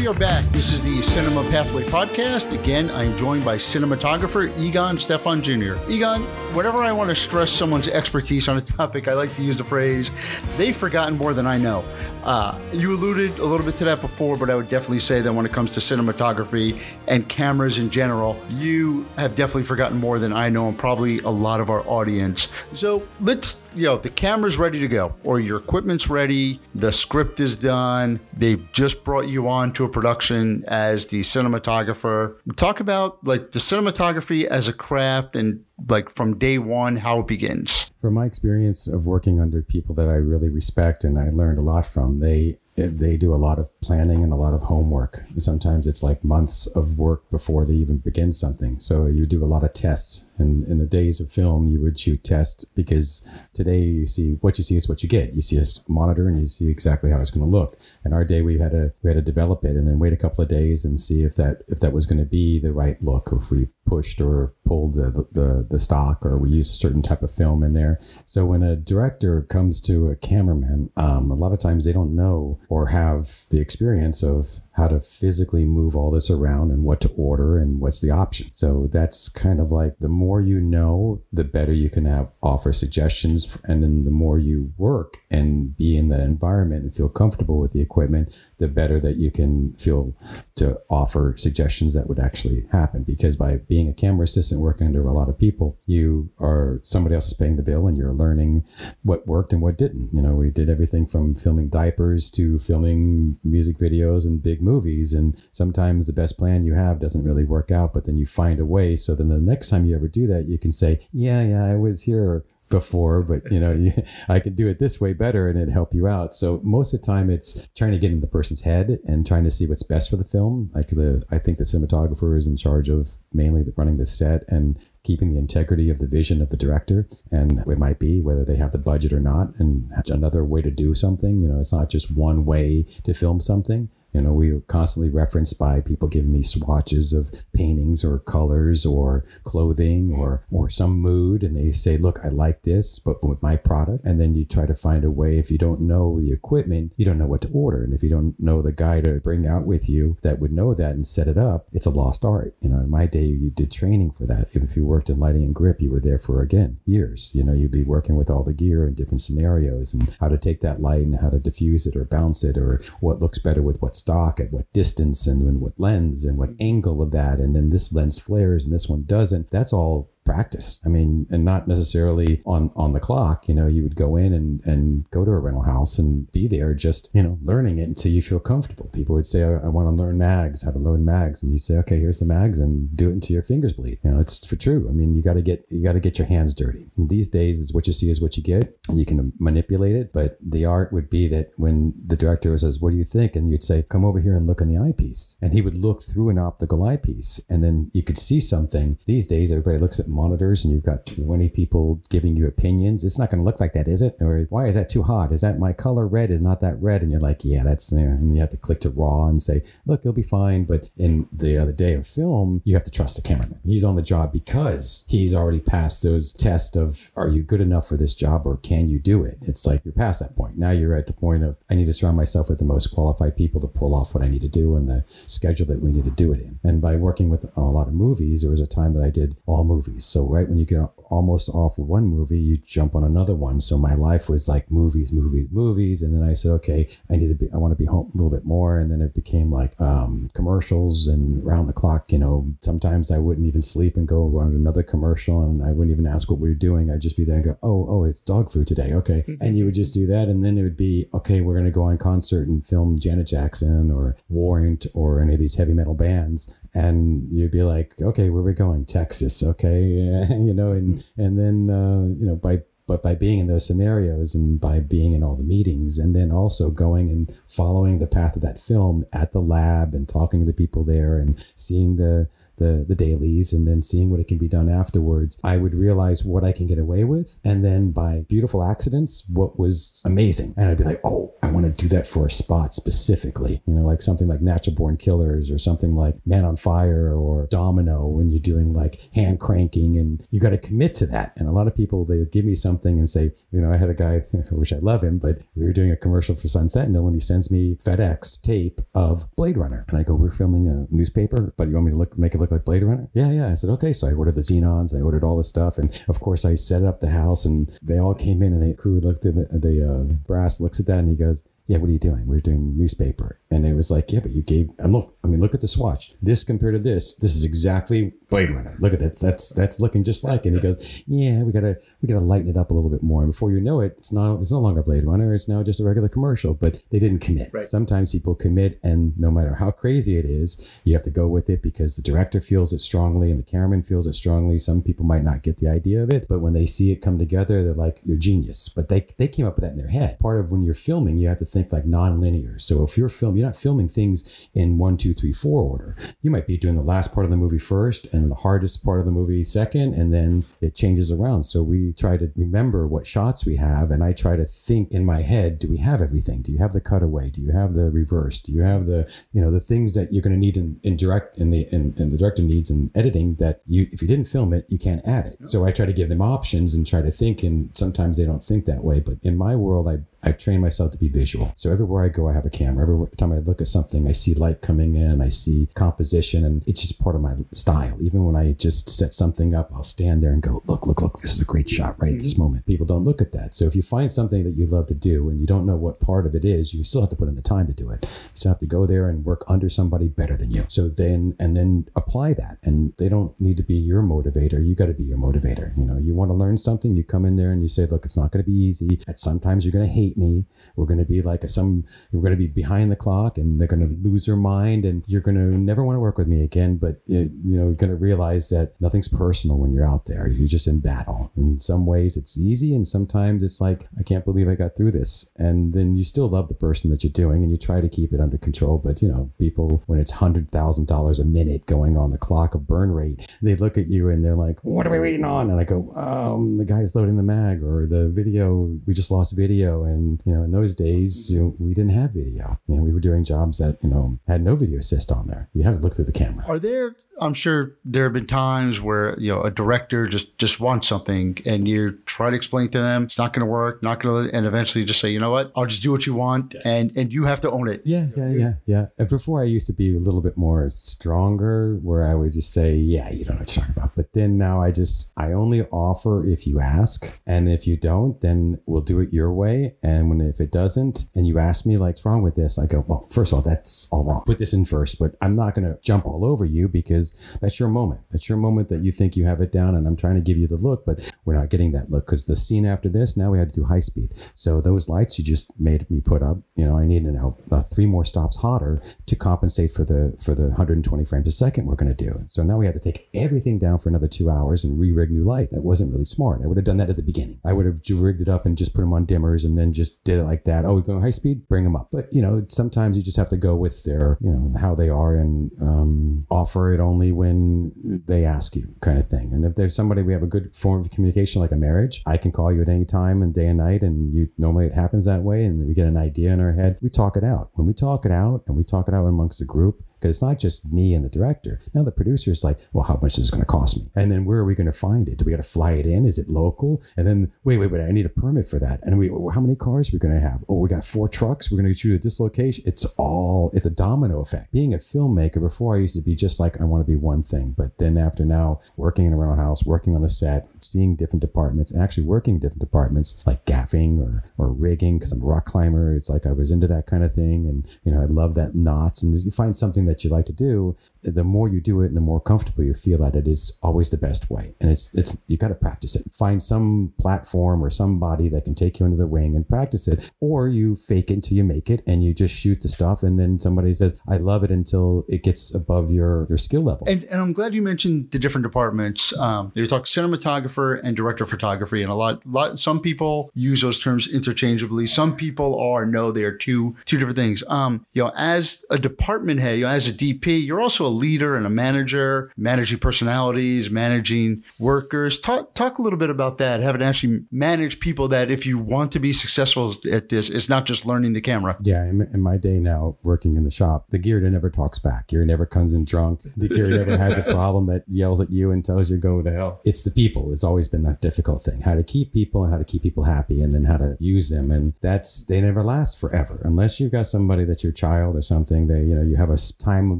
[0.02, 0.44] We are back.
[0.46, 2.52] This is the Cinema Pathway Podcast.
[2.60, 5.76] Again, I am joined by cinematographer Egon Stephan Jr.
[5.88, 6.24] Egon,
[6.56, 9.64] whenever I want to stress someone's expertise on a topic, I like to use the
[9.64, 10.10] phrase,
[10.58, 11.86] they've forgotten more than I know.
[12.24, 15.32] Uh, you alluded a little bit to that before, but I would definitely say that
[15.32, 20.34] when it comes to cinematography and cameras in general, you have definitely forgotten more than
[20.34, 22.48] I know and probably a lot of our audience.
[22.74, 27.39] So let's, you know, the camera's ready to go, or your equipment's ready, the script
[27.39, 32.36] is done, they've just brought you on to a production as the cinematographer.
[32.55, 37.27] Talk about like the cinematography as a craft and like from day one how it
[37.27, 37.91] begins.
[38.01, 41.62] from my experience of working under people that I really respect and I learned a
[41.62, 45.23] lot from, they they do a lot of planning and a lot of homework.
[45.38, 48.79] Sometimes it's like months of work before they even begin something.
[48.79, 50.23] So you do a lot of tests.
[50.41, 54.58] And in the days of film, you would shoot test because today you see what
[54.58, 55.34] you see is what you get.
[55.34, 57.77] You see a monitor and you see exactly how it's going to look.
[58.04, 60.17] In our day, we had to we had to develop it and then wait a
[60.17, 63.01] couple of days and see if that if that was going to be the right
[63.01, 66.74] look, or if we pushed or pulled the, the the stock, or we use a
[66.74, 68.00] certain type of film in there.
[68.26, 72.15] So when a director comes to a cameraman, um, a lot of times they don't
[72.15, 77.02] know or have the experience of how to physically move all this around and what
[77.02, 78.50] to order and what's the option.
[78.54, 82.72] So that's kind of like the more you know, the better you can have offer
[82.72, 83.58] suggestions.
[83.65, 87.74] And then the more you work and be in that environment and feel comfortable with
[87.74, 90.15] the equipment, the better that you can feel
[90.56, 93.04] to offer suggestions that would actually happen.
[93.04, 97.15] Because by being a camera assistant working under a lot of people, you are somebody
[97.15, 98.63] else is paying the bill and you're learning
[99.02, 100.10] what worked and what didn't.
[100.13, 105.13] You know, we did everything from filming diapers to filming music videos and big movies.
[105.13, 108.60] And sometimes the best plan you have doesn't really work out, but then you find
[108.60, 108.95] a way.
[108.95, 111.76] So then the next time you ever do that, you can say, yeah, yeah, I
[111.76, 113.93] was here before, but you know, you,
[114.27, 116.34] I can do it this way better and it help you out.
[116.34, 119.43] So most of the time it's trying to get in the person's head and trying
[119.43, 120.71] to see what's best for the film.
[120.73, 124.79] Like the, I think the cinematographer is in charge of mainly running the set and
[125.03, 127.07] keeping the integrity of the vision of the director.
[127.31, 130.71] And it might be whether they have the budget or not and another way to
[130.71, 131.41] do something.
[131.41, 133.89] You know, it's not just one way to film something.
[134.13, 138.86] You know, we were constantly referenced by people giving me swatches of paintings or colors
[138.86, 143.41] or clothing or or some mood, and they say, "Look, I like this, but with
[143.41, 145.38] my product." And then you try to find a way.
[145.38, 148.10] If you don't know the equipment, you don't know what to order, and if you
[148.10, 151.28] don't know the guy to bring out with you that would know that and set
[151.28, 152.56] it up, it's a lost art.
[152.62, 154.50] You know, in my day, you did training for that.
[154.54, 157.32] If you worked in lighting and grip, you were there for again years.
[157.34, 160.38] You know, you'd be working with all the gear in different scenarios and how to
[160.38, 163.62] take that light and how to diffuse it or bounce it or what looks better
[163.62, 166.58] with what stock at what distance and, and what lens and what mm.
[166.60, 167.40] angle of that.
[167.40, 169.50] And then this lens flares and this one doesn't.
[169.50, 170.79] That's all practice.
[170.86, 173.47] I mean, and not necessarily on on the clock.
[173.47, 176.47] You know, you would go in and and go to a rental house and be
[176.47, 178.89] there, just you know, learning it until you feel comfortable.
[178.93, 181.51] People would say, oh, "I, I want to learn mags, how to learn mags," and
[181.51, 184.19] you say, "Okay, here's the mags, and do it until your fingers bleed." You know,
[184.19, 184.88] it's for true.
[184.89, 186.89] I mean, you got to get you got to get your hands dirty.
[186.97, 188.77] And these days, is what you see is what you get.
[188.93, 192.91] You can manipulate it, but the art would be that when the director says, "What
[192.91, 195.53] do you think?" and you'd say, "Come over here and look in the eyepiece," and
[195.53, 198.97] he would look through an optical eyepiece, and then you could see something.
[199.05, 203.17] These days, everybody looks at monitors and you've got 20 people giving you opinions, it's
[203.17, 204.17] not going to look like that, is it?
[204.19, 205.32] Or why is that too hot?
[205.32, 207.02] Is that my color red is not that red?
[207.02, 210.02] And you're like, yeah, that's, and you have to click to raw and say, look,
[210.02, 210.65] it'll be fine.
[210.65, 213.60] But in the other day of film, you have to trust the cameraman.
[213.63, 217.88] He's on the job because he's already passed those tests of, are you good enough
[217.88, 219.38] for this job or can you do it?
[219.41, 220.58] It's like you're past that point.
[220.58, 223.38] Now you're at the point of, I need to surround myself with the most qualified
[223.38, 226.06] people to pull off what I need to do and the schedule that we need
[226.06, 226.60] to do it in.
[226.63, 229.36] And by working with a lot of movies, there was a time that I did
[229.45, 230.01] all movies.
[230.06, 230.80] So right when you get
[231.12, 233.60] almost off of one movie, you jump on another one.
[233.60, 236.02] So my life was like movies, movies, movies.
[236.02, 238.17] And then I said, okay, I need to be, I want to be home a
[238.17, 238.80] little bit more.
[238.80, 243.17] And then it became like um, commercials and round the clock, you know, sometimes I
[243.17, 246.50] wouldn't even sleep and go on another commercial and I wouldn't even ask what we
[246.50, 246.89] were doing.
[246.89, 248.93] I'd just be there and go, oh, oh, it's dog food today.
[248.93, 249.26] Okay.
[249.28, 249.43] Mm-hmm.
[249.43, 250.30] And you would just do that.
[250.30, 253.28] And then it would be, okay, we're going to go on concert and film Janet
[253.28, 258.30] Jackson or Warrant or any of these heavy metal bands and you'd be like, okay,
[258.30, 258.86] where are we going?
[258.86, 259.82] Texas, okay,
[260.30, 264.36] you know, and and then uh, you know by but by being in those scenarios
[264.36, 268.36] and by being in all the meetings and then also going and following the path
[268.36, 272.28] of that film at the lab and talking to the people there and seeing the
[272.58, 276.24] the the dailies and then seeing what it can be done afterwards, I would realize
[276.24, 277.40] what I can get away with.
[277.44, 280.54] And then by beautiful accidents, what was amazing.
[280.58, 283.62] And I'd be like, oh, I want to do that for a spot specifically.
[283.66, 287.48] You know, like something like Natural Born Killers or something like Man on Fire or
[287.48, 291.34] Domino when you're doing like hand cranking and you got to commit to that.
[291.36, 293.90] And a lot of people, they give me something and say, you know, I had
[293.90, 297.08] a guy, wish I love him, but we were doing a commercial for Sun Sentinel
[297.08, 299.86] and he sends me FedEx tape of Blade Runner.
[299.88, 302.40] And I go, we're filming a newspaper, but you want me to look, make it
[302.41, 303.08] look like Blade Runner?
[303.13, 303.47] Yeah, yeah.
[303.49, 303.93] I said, okay.
[303.93, 305.77] So I ordered the Xenons, I ordered all the stuff.
[305.77, 308.75] And of course, I set up the house and they all came in and the
[308.75, 311.89] crew looked at the, the uh, brass looks at that and he goes, yeah, what
[311.89, 312.26] are you doing?
[312.28, 313.39] We're doing newspaper.
[313.50, 315.67] And it was like, yeah, but you gave, and look, I mean, look at the
[315.67, 316.13] swatch.
[316.21, 318.76] This compared to this, this is exactly Blade Runner.
[318.80, 319.19] Look at that.
[319.19, 320.50] That's, that's looking just like, it.
[320.50, 323.24] and he goes, yeah, we gotta, we gotta lighten it up a little bit more.
[323.24, 325.34] And before you know it, it's not, it's no longer Blade Runner.
[325.34, 327.52] It's now just a regular commercial, but they didn't commit.
[327.54, 327.67] Right.
[327.67, 331.50] Sometimes people commit and no matter how crazy it is, you have to go with
[331.50, 334.60] it because the director feels it strongly and the cameraman feels it strongly.
[334.60, 337.17] Some people might not get the idea of it, but when they see it come
[337.17, 338.67] together, they're like, you're genius.
[338.67, 340.19] But they, they came up with that in their head.
[340.19, 342.58] Part of when you're filming, you have to think like non-linear.
[342.60, 345.97] So if you're filming, you're not filming things in one, two, three, four order.
[346.21, 349.00] You might be doing the last part of the movie first and the hardest part
[349.00, 351.43] of the movie second, and then it changes around.
[351.43, 355.06] So we try to remember what shots we have, and I try to think in
[355.06, 356.41] my head, do we have everything?
[356.41, 357.30] Do you have the cutaway?
[357.30, 358.41] Do you have the reverse?
[358.41, 360.95] Do you have the, you know, the things that you're going to need in, in
[360.95, 364.28] direct in the in, in the director needs in editing that you if you didn't
[364.28, 365.50] film it, you can't add it.
[365.50, 368.43] So I try to give them options and try to think, and sometimes they don't
[368.43, 369.00] think that way.
[369.00, 371.53] But in my world, I I've trained myself to be visual.
[371.55, 372.84] So everywhere I go, I have a camera.
[372.84, 376.63] Every time I look at something, I see light coming in, I see composition, and
[376.67, 377.97] it's just part of my style.
[378.01, 381.19] Even when I just set something up, I'll stand there and go, look, look, look,
[381.21, 382.43] this is a great shot right at this mm-hmm.
[382.43, 382.65] moment.
[382.65, 383.55] People don't look at that.
[383.55, 385.99] So if you find something that you love to do and you don't know what
[385.99, 388.03] part of it is, you still have to put in the time to do it.
[388.03, 390.65] You still have to go there and work under somebody better than you.
[390.67, 392.57] So then, and then apply that.
[392.63, 394.65] And they don't need to be your motivator.
[394.65, 395.75] You got to be your motivator.
[395.77, 398.05] You know, you want to learn something, you come in there and you say, look,
[398.05, 398.99] it's not going to be easy.
[399.07, 400.45] At sometimes you're going to hate me.
[400.76, 403.67] We're going to be like some, we're going to be behind the clock and they're
[403.67, 406.43] going to lose their mind and you're going to never want to work with me
[406.43, 406.78] again.
[406.78, 410.28] But, it, you know, you're going to realize that nothing's personal when you're out there.
[410.28, 411.32] You're just in battle.
[411.36, 414.91] In some ways it's easy and sometimes it's like, I can't believe I got through
[414.91, 415.30] this.
[415.38, 418.13] And then you still love the person that you're doing and you try to keep
[418.13, 418.78] it under control.
[418.78, 422.91] But, you know, people, when it's $100,000 a minute going on the clock of burn
[422.91, 425.50] rate, they look at you and they're like, what are we waiting on?
[425.50, 429.36] And I go, um, the guy's loading the mag or the video, we just lost
[429.36, 429.84] video.
[429.84, 432.60] And, you know, in those days, you know, we didn't have video.
[432.68, 435.50] You know, we were doing jobs that, you know, had no video assist on there.
[435.54, 436.46] You had to look through the camera.
[436.48, 436.96] Are there?
[437.21, 441.38] I'm sure there have been times where you know a director just just wants something,
[441.45, 444.36] and you try to explain to them it's not going to work, not going to,
[444.36, 446.91] and eventually you just say, you know what, I'll just do what you want, and
[446.97, 447.81] and you have to own it.
[447.86, 448.86] Yeah, yeah, yeah, yeah.
[448.97, 452.51] And before I used to be a little bit more stronger, where I would just
[452.51, 453.95] say, yeah, you don't know what you're talking about.
[453.95, 458.19] But then now I just I only offer if you ask, and if you don't,
[458.19, 459.75] then we'll do it your way.
[459.81, 462.57] And when if it doesn't, and you ask me like, what's wrong with this?
[462.57, 464.23] I go, well, first of all, that's all wrong.
[464.25, 467.11] Put this in first, but I'm not going to jump all over you because
[467.41, 468.02] that's your moment.
[468.12, 470.38] That's your moment that you think you have it down, and I'm trying to give
[470.38, 473.32] you the look, but we're not getting that look because the scene after this, now
[473.32, 474.13] we had to do high speed.
[474.34, 477.38] So those lights you just made me put up, you know, I need to know
[477.52, 481.65] uh, three more stops hotter to compensate for the for the 120 frames a second
[481.65, 482.24] we're going to do.
[482.28, 485.24] So now we had to take everything down for another two hours and re-rig new
[485.24, 485.52] light.
[485.52, 486.41] That wasn't really smart.
[486.43, 487.39] I would have done that at the beginning.
[487.45, 490.04] I would have rigged it up and just put them on dimmers and then just
[490.04, 490.65] did it like that.
[490.65, 491.89] Oh, we go high speed, bring them up.
[491.91, 494.89] But you know, sometimes you just have to go with their, you know, how they
[494.89, 497.71] are and um, offer it only when
[498.06, 499.32] they ask you, kind of thing.
[499.34, 502.17] And if there's somebody we have a good form of communication, like a marriage, I
[502.17, 505.06] can call you at any time and day and night, and you normally it happens
[505.06, 506.77] that way, and we get an idea in our head.
[506.82, 507.49] We talk it out.
[507.54, 510.24] When we talk it out, and we talk it out amongst the group, because it's
[510.24, 511.62] not just me and the director.
[511.74, 513.90] Now the producer's like, well, how much is it going to cost me?
[513.96, 515.18] And then where are we going to find it?
[515.18, 516.06] Do we got to fly it in?
[516.06, 516.82] Is it local?
[516.98, 518.80] And then wait, wait, wait, I need a permit for that.
[518.82, 520.44] And we, how many cars are we going to have?
[520.50, 521.52] Oh, we got four trucks.
[521.52, 522.64] We're going to shoot at this location.
[522.66, 524.52] It's all, it's a domino effect.
[524.52, 527.22] Being a filmmaker, before I used to be just like, I want to be one
[527.22, 527.54] thing.
[527.56, 531.22] But then after now, working in a rental house, working on the set, seeing different
[531.22, 535.26] departments and actually working in different departments like gaffing or, or rigging, because I'm a
[535.26, 535.96] rock climber.
[535.96, 537.46] It's like I was into that kind of thing.
[537.46, 540.34] And, you know, I love that knots and you find something that you like to
[540.34, 543.58] do, the more you do it and the more comfortable you feel at it is
[543.62, 544.54] always the best way.
[544.60, 546.04] And it's it's you got to practice it.
[546.13, 550.12] Find some platform or somebody that can take you under the wing and practice it,
[550.19, 553.19] or you fake it until you make it and you just shoot the stuff and
[553.19, 556.88] then somebody says, "I love it" until it gets above your your skill level.
[556.88, 559.17] And, and I'm glad you mentioned the different departments.
[559.17, 562.60] Um, you talk cinematographer and director of photography, and a lot, lot.
[562.60, 564.88] Some people use those terms interchangeably.
[564.88, 567.43] Some people are no, they are two two different things.
[567.47, 570.89] Um, you know, as a department head, you know, as a DP, you're also a
[570.89, 575.20] leader and a manager, managing personalities, managing workers.
[575.20, 576.62] Talk talk a little bit about that.
[576.62, 580.65] Having actually managed people that, if you want to be successful at this, it's not
[580.65, 581.58] just learning the camera.
[581.62, 585.08] Yeah, in, in my day now working in the shop, the gear never talks back.
[585.08, 586.22] Gear never comes in drunk.
[586.38, 589.32] The gear never has a problem that yells at you and tells you go to
[589.32, 589.62] hell.
[589.65, 590.32] It's the people.
[590.32, 591.62] It's always been that difficult thing.
[591.62, 594.30] How to keep people and how to keep people happy, and then how to use
[594.30, 594.52] them.
[594.52, 598.67] And that's they never last forever unless you've got somebody that's your child or something.
[598.67, 599.99] They you know you have a time time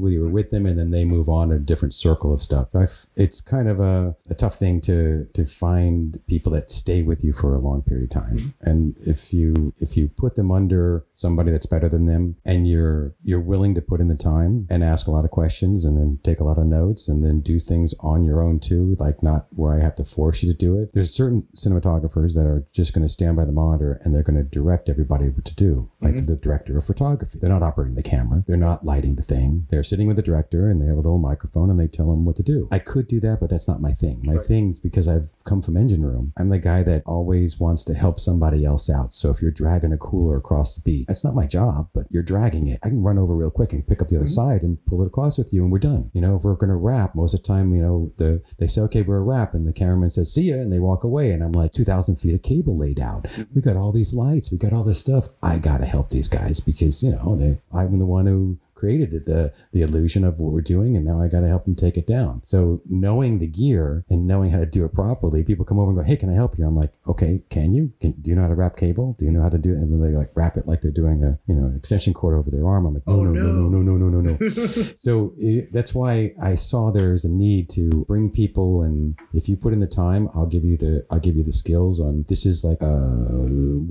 [0.00, 2.68] we were with them and then they move on a different circle of stuff.
[2.74, 7.24] I've, it's kind of a, a tough thing to to find people that stay with
[7.24, 8.38] you for a long period of time.
[8.38, 8.68] Mm-hmm.
[8.70, 13.14] And if you if you put them under somebody that's better than them and you're
[13.22, 16.18] you're willing to put in the time and ask a lot of questions and then
[16.22, 19.46] take a lot of notes and then do things on your own too, like not
[19.50, 20.90] where I have to force you to do it.
[20.92, 24.36] There's certain cinematographers that are just going to stand by the monitor and they're going
[24.36, 27.38] to direct everybody what to do, like the director of photography.
[27.38, 28.44] They're not operating the camera.
[28.46, 29.61] They're not lighting the thing.
[29.70, 32.24] They're sitting with the director and they have a little microphone and they tell them
[32.24, 32.68] what to do.
[32.70, 34.20] I could do that, but that's not my thing.
[34.24, 36.32] My thing's because I've come from engine room.
[36.36, 39.12] I'm the guy that always wants to help somebody else out.
[39.14, 42.22] So if you're dragging a cooler across the beat, that's not my job, but you're
[42.22, 42.78] dragging it.
[42.82, 44.32] I can run over real quick and pick up the other mm-hmm.
[44.32, 46.10] side and pull it across with you and we're done.
[46.12, 48.80] You know, if we're gonna wrap, most of the time, you know, the they say,
[48.82, 51.30] okay, we're a wrap, and the cameraman says, see ya, and they walk away.
[51.30, 53.24] And I'm like, 2,000 feet of cable laid out.
[53.24, 53.42] Mm-hmm.
[53.54, 55.28] We got all these lights, we got all this stuff.
[55.42, 59.42] I gotta help these guys because, you know, they I'm the one who created the
[59.74, 62.06] the illusion of what we're doing and now I got to help them take it
[62.18, 62.42] down.
[62.44, 65.98] So knowing the gear and knowing how to do it properly, people come over and
[66.00, 67.84] go, "Hey, can I help you?" I'm like, "Okay, can you?
[68.00, 69.14] Can, do you know how to wrap cable?
[69.18, 70.90] Do you know how to do it?" And then they like wrap it like they're
[71.02, 72.86] doing a you know an extension cord over their arm.
[72.86, 73.68] I'm like, "No, Oh, no, no, no.
[73.68, 76.12] no, no, no, no, no, no." so it, that's why
[76.50, 80.28] I saw there's a need to bring people and if you put in the time,
[80.34, 82.96] I'll give you the I'll give you the skills on this is like uh,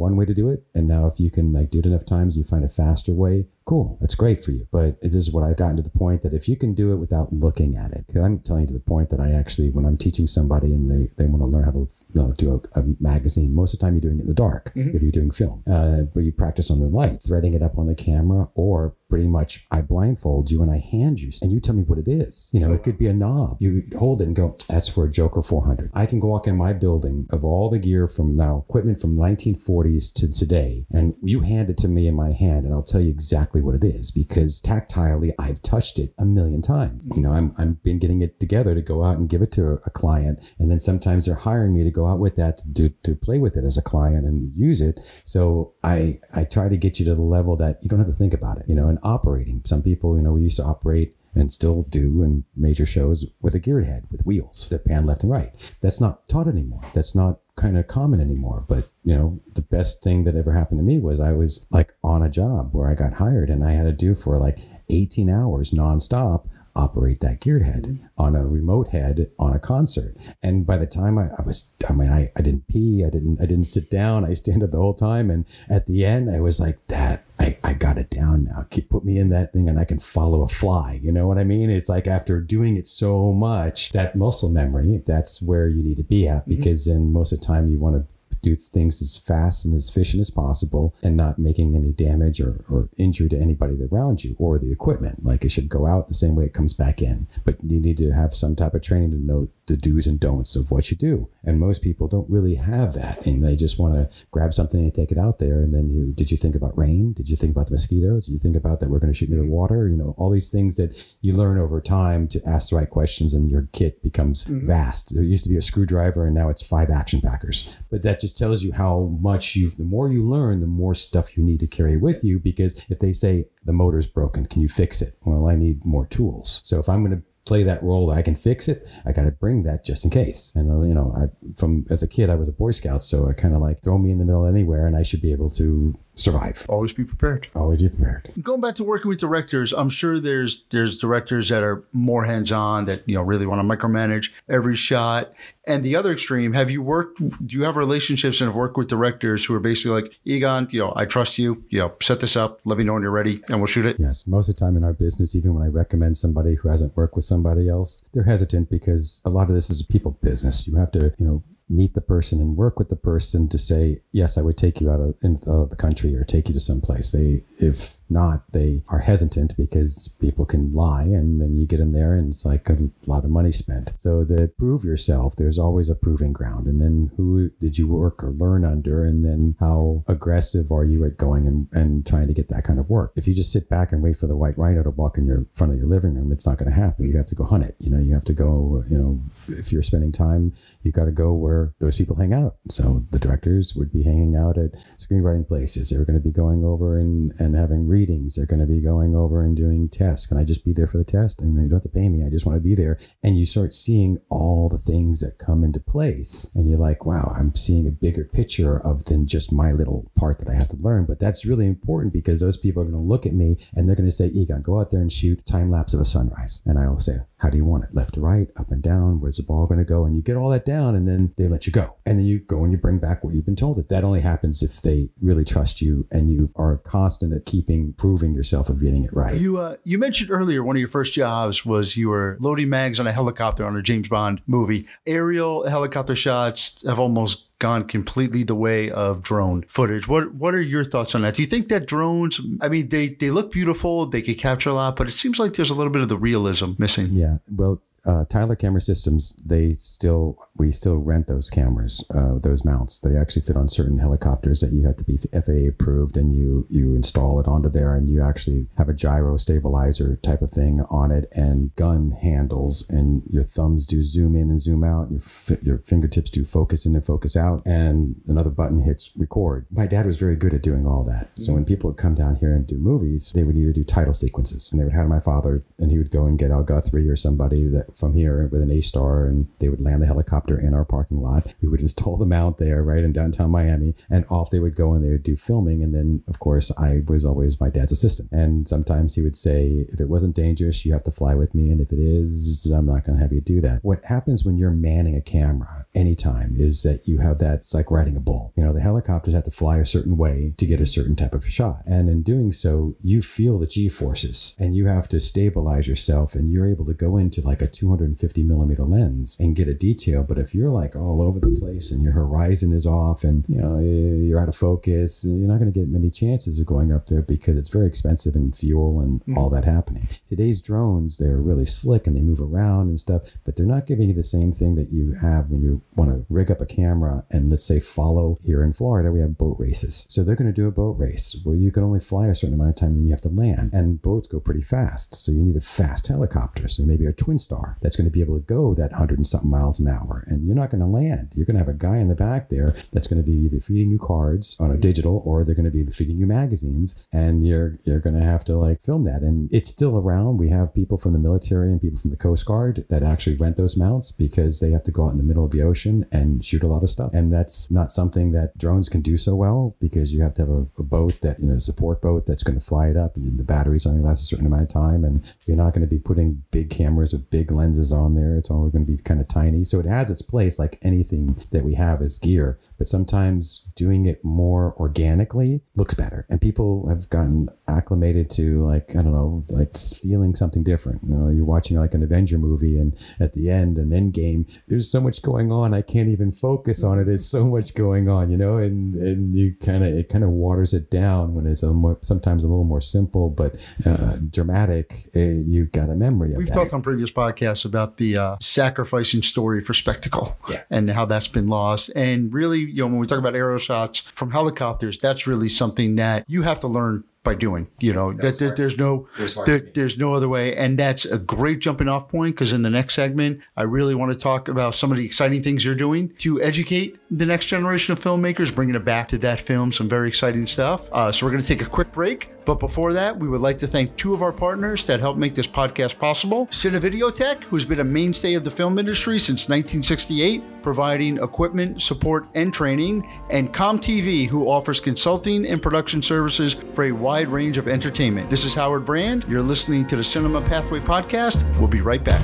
[0.05, 0.63] one way to do it.
[0.75, 3.47] And now if you can like do it enough times, you find a faster way.
[3.71, 4.67] Cool, that's great for you.
[4.69, 6.97] But this is what I've gotten to the point that if you can do it
[6.97, 9.85] without looking at it, because I'm telling you to the point that I actually, when
[9.85, 12.79] I'm teaching somebody and they, they want to learn how to you know, do a,
[12.81, 15.31] a magazine, most of the time you're doing it in the dark if you're doing
[15.31, 15.63] film.
[15.65, 19.27] Uh, but you practice on the light, threading it up on the camera, or pretty
[19.27, 22.49] much I blindfold you and I hand you, and you tell me what it is.
[22.53, 23.57] You know, it could be a knob.
[23.59, 25.91] You hold it and go, that's for a Joker 400.
[25.93, 29.13] I can go walk in my building of all the gear from now, equipment from
[29.13, 33.01] 1940s to today, and you hand it to me in my hand, and I'll tell
[33.01, 37.05] you exactly what it is because tactilely I've touched it a million times.
[37.13, 39.81] You know, I'm I'm been getting it together to go out and give it to
[39.85, 42.89] a, client, and then sometimes they're hiring me to go out with that to do
[43.03, 44.99] to play with it as a client and use it.
[45.25, 48.13] So I I try to get you to the level that you don't have to
[48.13, 48.65] think about it.
[48.67, 49.61] You know, and operating.
[49.65, 53.55] Some people, you know, we used to operate and still do in major shows with
[53.55, 55.51] a geared head with wheels that pan left and right.
[55.79, 56.83] That's not taught anymore.
[56.93, 58.65] That's not kind of common anymore.
[58.67, 61.93] But you know, the best thing that ever happened to me was I was like
[62.03, 64.59] on a job where I got hired and I had to do for like
[64.89, 68.05] 18 hours nonstop operate that geared head mm-hmm.
[68.17, 70.15] on a remote head on a concert.
[70.41, 73.41] And by the time I, I was, I mean, I, I didn't pee, I didn't,
[73.41, 75.29] I didn't sit down, I stand up the whole time.
[75.29, 78.67] And at the end, I was like, that, I, I got it down now.
[78.69, 80.99] Keep, put me in that thing and I can follow a fly.
[81.01, 81.71] You know what I mean?
[81.71, 86.03] It's like after doing it so much, that muscle memory, that's where you need to
[86.03, 86.55] be at mm-hmm.
[86.55, 88.05] because then most of the time you want to
[88.41, 92.63] do things as fast and as efficient as possible and not making any damage or,
[92.69, 95.23] or injury to anybody around you or the equipment.
[95.23, 97.27] Like it should go out the same way it comes back in.
[97.45, 100.55] But you need to have some type of training to know the do's and don'ts
[100.55, 101.29] of what you do.
[101.43, 103.25] And most people don't really have that.
[103.25, 105.61] And they just want to grab something and take it out there.
[105.61, 107.13] And then you, did you think about rain?
[107.13, 108.25] Did you think about the mosquitoes?
[108.25, 109.53] Did you think about that we're going to shoot into the mm-hmm.
[109.53, 109.87] water?
[109.87, 113.33] You know, all these things that you learn over time to ask the right questions
[113.33, 114.67] and your kit becomes mm-hmm.
[114.67, 115.15] vast.
[115.15, 117.77] There used to be a screwdriver and now it's five action packers.
[117.89, 121.37] But that just tells you how much you've, the more you learn, the more stuff
[121.37, 122.39] you need to carry with you.
[122.39, 125.17] Because if they say the motor's broken, can you fix it?
[125.23, 126.59] Well, I need more tools.
[126.63, 128.87] So if I'm going to play that role I can fix it.
[129.05, 130.53] I got to bring that just in case.
[130.55, 131.25] And uh, you know I
[131.57, 133.97] from as a kid I was a boy scout so I kind of like throw
[133.97, 137.47] me in the middle anywhere and I should be able to survive Always be prepared.
[137.55, 141.63] always be prepared Going back to working with directors, I'm sure there's there's directors that
[141.63, 145.33] are more hands-on that you know really want to micromanage every shot.
[145.67, 147.19] And the other extreme, have you worked?
[147.19, 150.67] Do you have relationships and have worked with directors who are basically like Egon?
[150.71, 151.63] You know, I trust you.
[151.69, 152.59] You know, set this up.
[152.65, 153.97] Let me know when you're ready, and we'll shoot it.
[153.99, 156.95] Yes, most of the time in our business, even when I recommend somebody who hasn't
[156.97, 160.67] worked with somebody else, they're hesitant because a lot of this is a people business.
[160.67, 164.01] You have to, you know, meet the person and work with the person to say,
[164.11, 166.53] yes, I would take you out of, in, out of the country or take you
[166.53, 167.11] to someplace.
[167.11, 171.93] They, if not, they are hesitant because people can lie and then you get in
[171.93, 173.93] there and it's like a lot of money spent.
[173.97, 176.67] So that prove yourself, there's always a proving ground.
[176.67, 179.05] And then who did you work or learn under?
[179.05, 182.79] And then how aggressive are you at going and, and trying to get that kind
[182.79, 183.13] of work?
[183.15, 185.45] If you just sit back and wait for the white rhino to walk in your
[185.53, 187.07] front of your living room, it's not going to happen.
[187.07, 187.75] You have to go hunt it.
[187.79, 190.53] You know, you have to go, you know, if you're spending time,
[190.83, 192.55] you got to go where those people hang out.
[192.69, 195.89] So the directors would be hanging out at screenwriting places.
[195.89, 198.35] They were going to be going over and, and having readings.
[198.35, 200.25] They're going to be going over and doing tests.
[200.25, 201.41] Can I just be there for the test?
[201.41, 202.25] Mean, you don't have to pay me.
[202.25, 202.99] I just want to be there.
[203.23, 206.49] And you start seeing all the things that come into place.
[206.55, 210.39] And you're like, wow, I'm seeing a bigger picture of than just my little part
[210.39, 211.05] that I have to learn.
[211.05, 213.95] But that's really important because those people are going to look at me and they're
[213.95, 216.61] going to say, Egon, go out there and shoot time lapse of a sunrise.
[216.65, 217.89] And I will say, how do you want it?
[217.93, 219.19] Left to right, up and down?
[219.19, 220.05] Where's the ball going to go?
[220.05, 221.95] And you get all that down and then they let you go.
[222.05, 223.77] And then you go and you bring back what you've been told.
[223.77, 227.93] That that only happens if they really trust you and you are constant at keeping
[227.93, 229.35] proving yourself of getting it right.
[229.35, 232.99] You uh, you mentioned earlier one of your first jobs was you were loading mags
[232.99, 234.87] on a helicopter on a James Bond movie.
[235.07, 240.07] Aerial helicopter shots have almost gone completely the way of drone footage.
[240.07, 241.35] What what are your thoughts on that?
[241.35, 244.73] Do you think that drones I mean they they look beautiful, they could capture a
[244.73, 247.11] lot, but it seems like there's a little bit of the realism missing.
[247.11, 247.37] Yeah.
[247.49, 252.99] Well, uh, Tyler Camera Systems, they still we still rent those cameras, uh, those mounts.
[252.99, 256.65] They actually fit on certain helicopters that you have to be FAA approved, and you
[256.69, 260.81] you install it onto there, and you actually have a gyro stabilizer type of thing
[260.89, 265.11] on it, and gun handles, and your thumbs do zoom in and zoom out.
[265.11, 269.67] Your fi- your fingertips do focus in and focus out, and another button hits record.
[269.71, 271.29] My dad was very good at doing all that.
[271.35, 274.13] So when people would come down here and do movies, they would either do title
[274.13, 277.07] sequences, and they would have my father, and he would go and get Al Guthrie
[277.07, 280.59] or somebody that from here with an A star, and they would land the helicopter
[280.59, 281.53] in our parking lot.
[281.61, 284.93] We would install the mount there, right in downtown Miami, and off they would go
[284.93, 285.83] and they would do filming.
[285.83, 288.31] And then, of course, I was always my dad's assistant.
[288.31, 291.69] And sometimes he would say, if it wasn't dangerous, you have to fly with me,
[291.69, 293.83] and if it is, I'm not going to have you do that.
[293.83, 297.59] What happens when you're manning a camera anytime is that you have that.
[297.61, 298.53] It's like riding a bull.
[298.55, 301.33] You know, the helicopters have to fly a certain way to get a certain type
[301.33, 305.19] of shot, and in doing so, you feel the G forces, and you have to
[305.19, 309.67] stabilize yourself, and you're able to go into like a 250 millimeter lens and get
[309.67, 310.23] a detail.
[310.23, 313.57] But if you're like all over the place and your horizon is off and you
[313.57, 317.07] know you're out of focus, you're not going to get many chances of going up
[317.07, 319.37] there because it's very expensive in fuel and mm-hmm.
[319.37, 320.07] all that happening.
[320.29, 324.09] Today's drones, they're really slick and they move around and stuff, but they're not giving
[324.09, 327.23] you the same thing that you have when you want to rig up a camera
[327.31, 330.05] and let's say follow here in Florida, we have boat races.
[330.07, 332.53] So they're going to do a boat race Well, you can only fly a certain
[332.53, 333.73] amount of time and then you have to land.
[333.73, 335.15] And boats go pretty fast.
[335.15, 336.67] So you need a fast helicopter.
[336.67, 339.27] So maybe a twin star that's going to be able to go that hundred and
[339.27, 340.23] something miles an hour.
[340.27, 341.33] And you're not going to land.
[341.35, 343.59] You're going to have a guy in the back there that's going to be either
[343.59, 347.07] feeding you cards on a digital or they're going to be feeding you magazines.
[347.11, 349.21] And you're you're going to have to like film that.
[349.21, 350.37] And it's still around.
[350.37, 353.57] We have people from the military and people from the Coast Guard that actually rent
[353.57, 356.43] those mounts because they have to go out in the middle of the ocean and
[356.43, 357.11] shoot a lot of stuff.
[357.13, 360.49] And that's not something that drones can do so well because you have to have
[360.49, 363.37] a, a boat that, you know, support boat that's going to fly it up and
[363.39, 365.03] the batteries only last a certain amount of time.
[365.03, 367.60] And you're not going to be putting big cameras with big lenses
[367.91, 368.35] on there.
[368.37, 369.63] It's all going to be kind of tiny.
[369.63, 372.59] So it has its place like anything that we have as gear.
[372.81, 376.25] But sometimes doing it more organically looks better.
[376.29, 381.03] And people have gotten acclimated to like, I don't know, like feeling something different.
[381.03, 384.47] You know, you're watching like an Avenger movie and at the end, an end game,
[384.67, 385.75] there's so much going on.
[385.75, 387.03] I can't even focus on it.
[387.03, 390.31] There's so much going on, you know, and, and you kind of, it kind of
[390.31, 395.07] waters it down when it's a more, sometimes a little more simple, but uh, dramatic.
[395.15, 396.37] Uh, you've got a memory of it.
[396.39, 396.55] We've that.
[396.55, 400.63] talked on previous podcasts about the uh, sacrificing story for spectacle Yeah.
[400.71, 401.91] and how that's been lost.
[401.95, 405.95] And really, you know, when we talk about aero shots from helicopters, that's really something
[405.95, 407.67] that you have to learn by doing.
[407.79, 409.07] You know, that, that there's no
[409.45, 412.69] there, there's no other way, and that's a great jumping off point because in the
[412.69, 416.09] next segment, I really want to talk about some of the exciting things you're doing
[416.19, 419.71] to educate the next generation of filmmakers, bringing it back to that film.
[419.71, 420.89] Some very exciting stuff.
[420.91, 423.59] Uh, so we're going to take a quick break, but before that, we would like
[423.59, 427.43] to thank two of our partners that help make this podcast possible: Cine Video Tech,
[427.45, 433.07] who's been a mainstay of the film industry since 1968, providing equipment, support, and training,
[433.29, 438.29] and ComTV, who offers consulting and production services for a wide range of entertainment.
[438.29, 439.25] This is Howard Brand.
[439.27, 441.43] You're listening to the Cinema Pathway Podcast.
[441.59, 442.21] We'll be right back.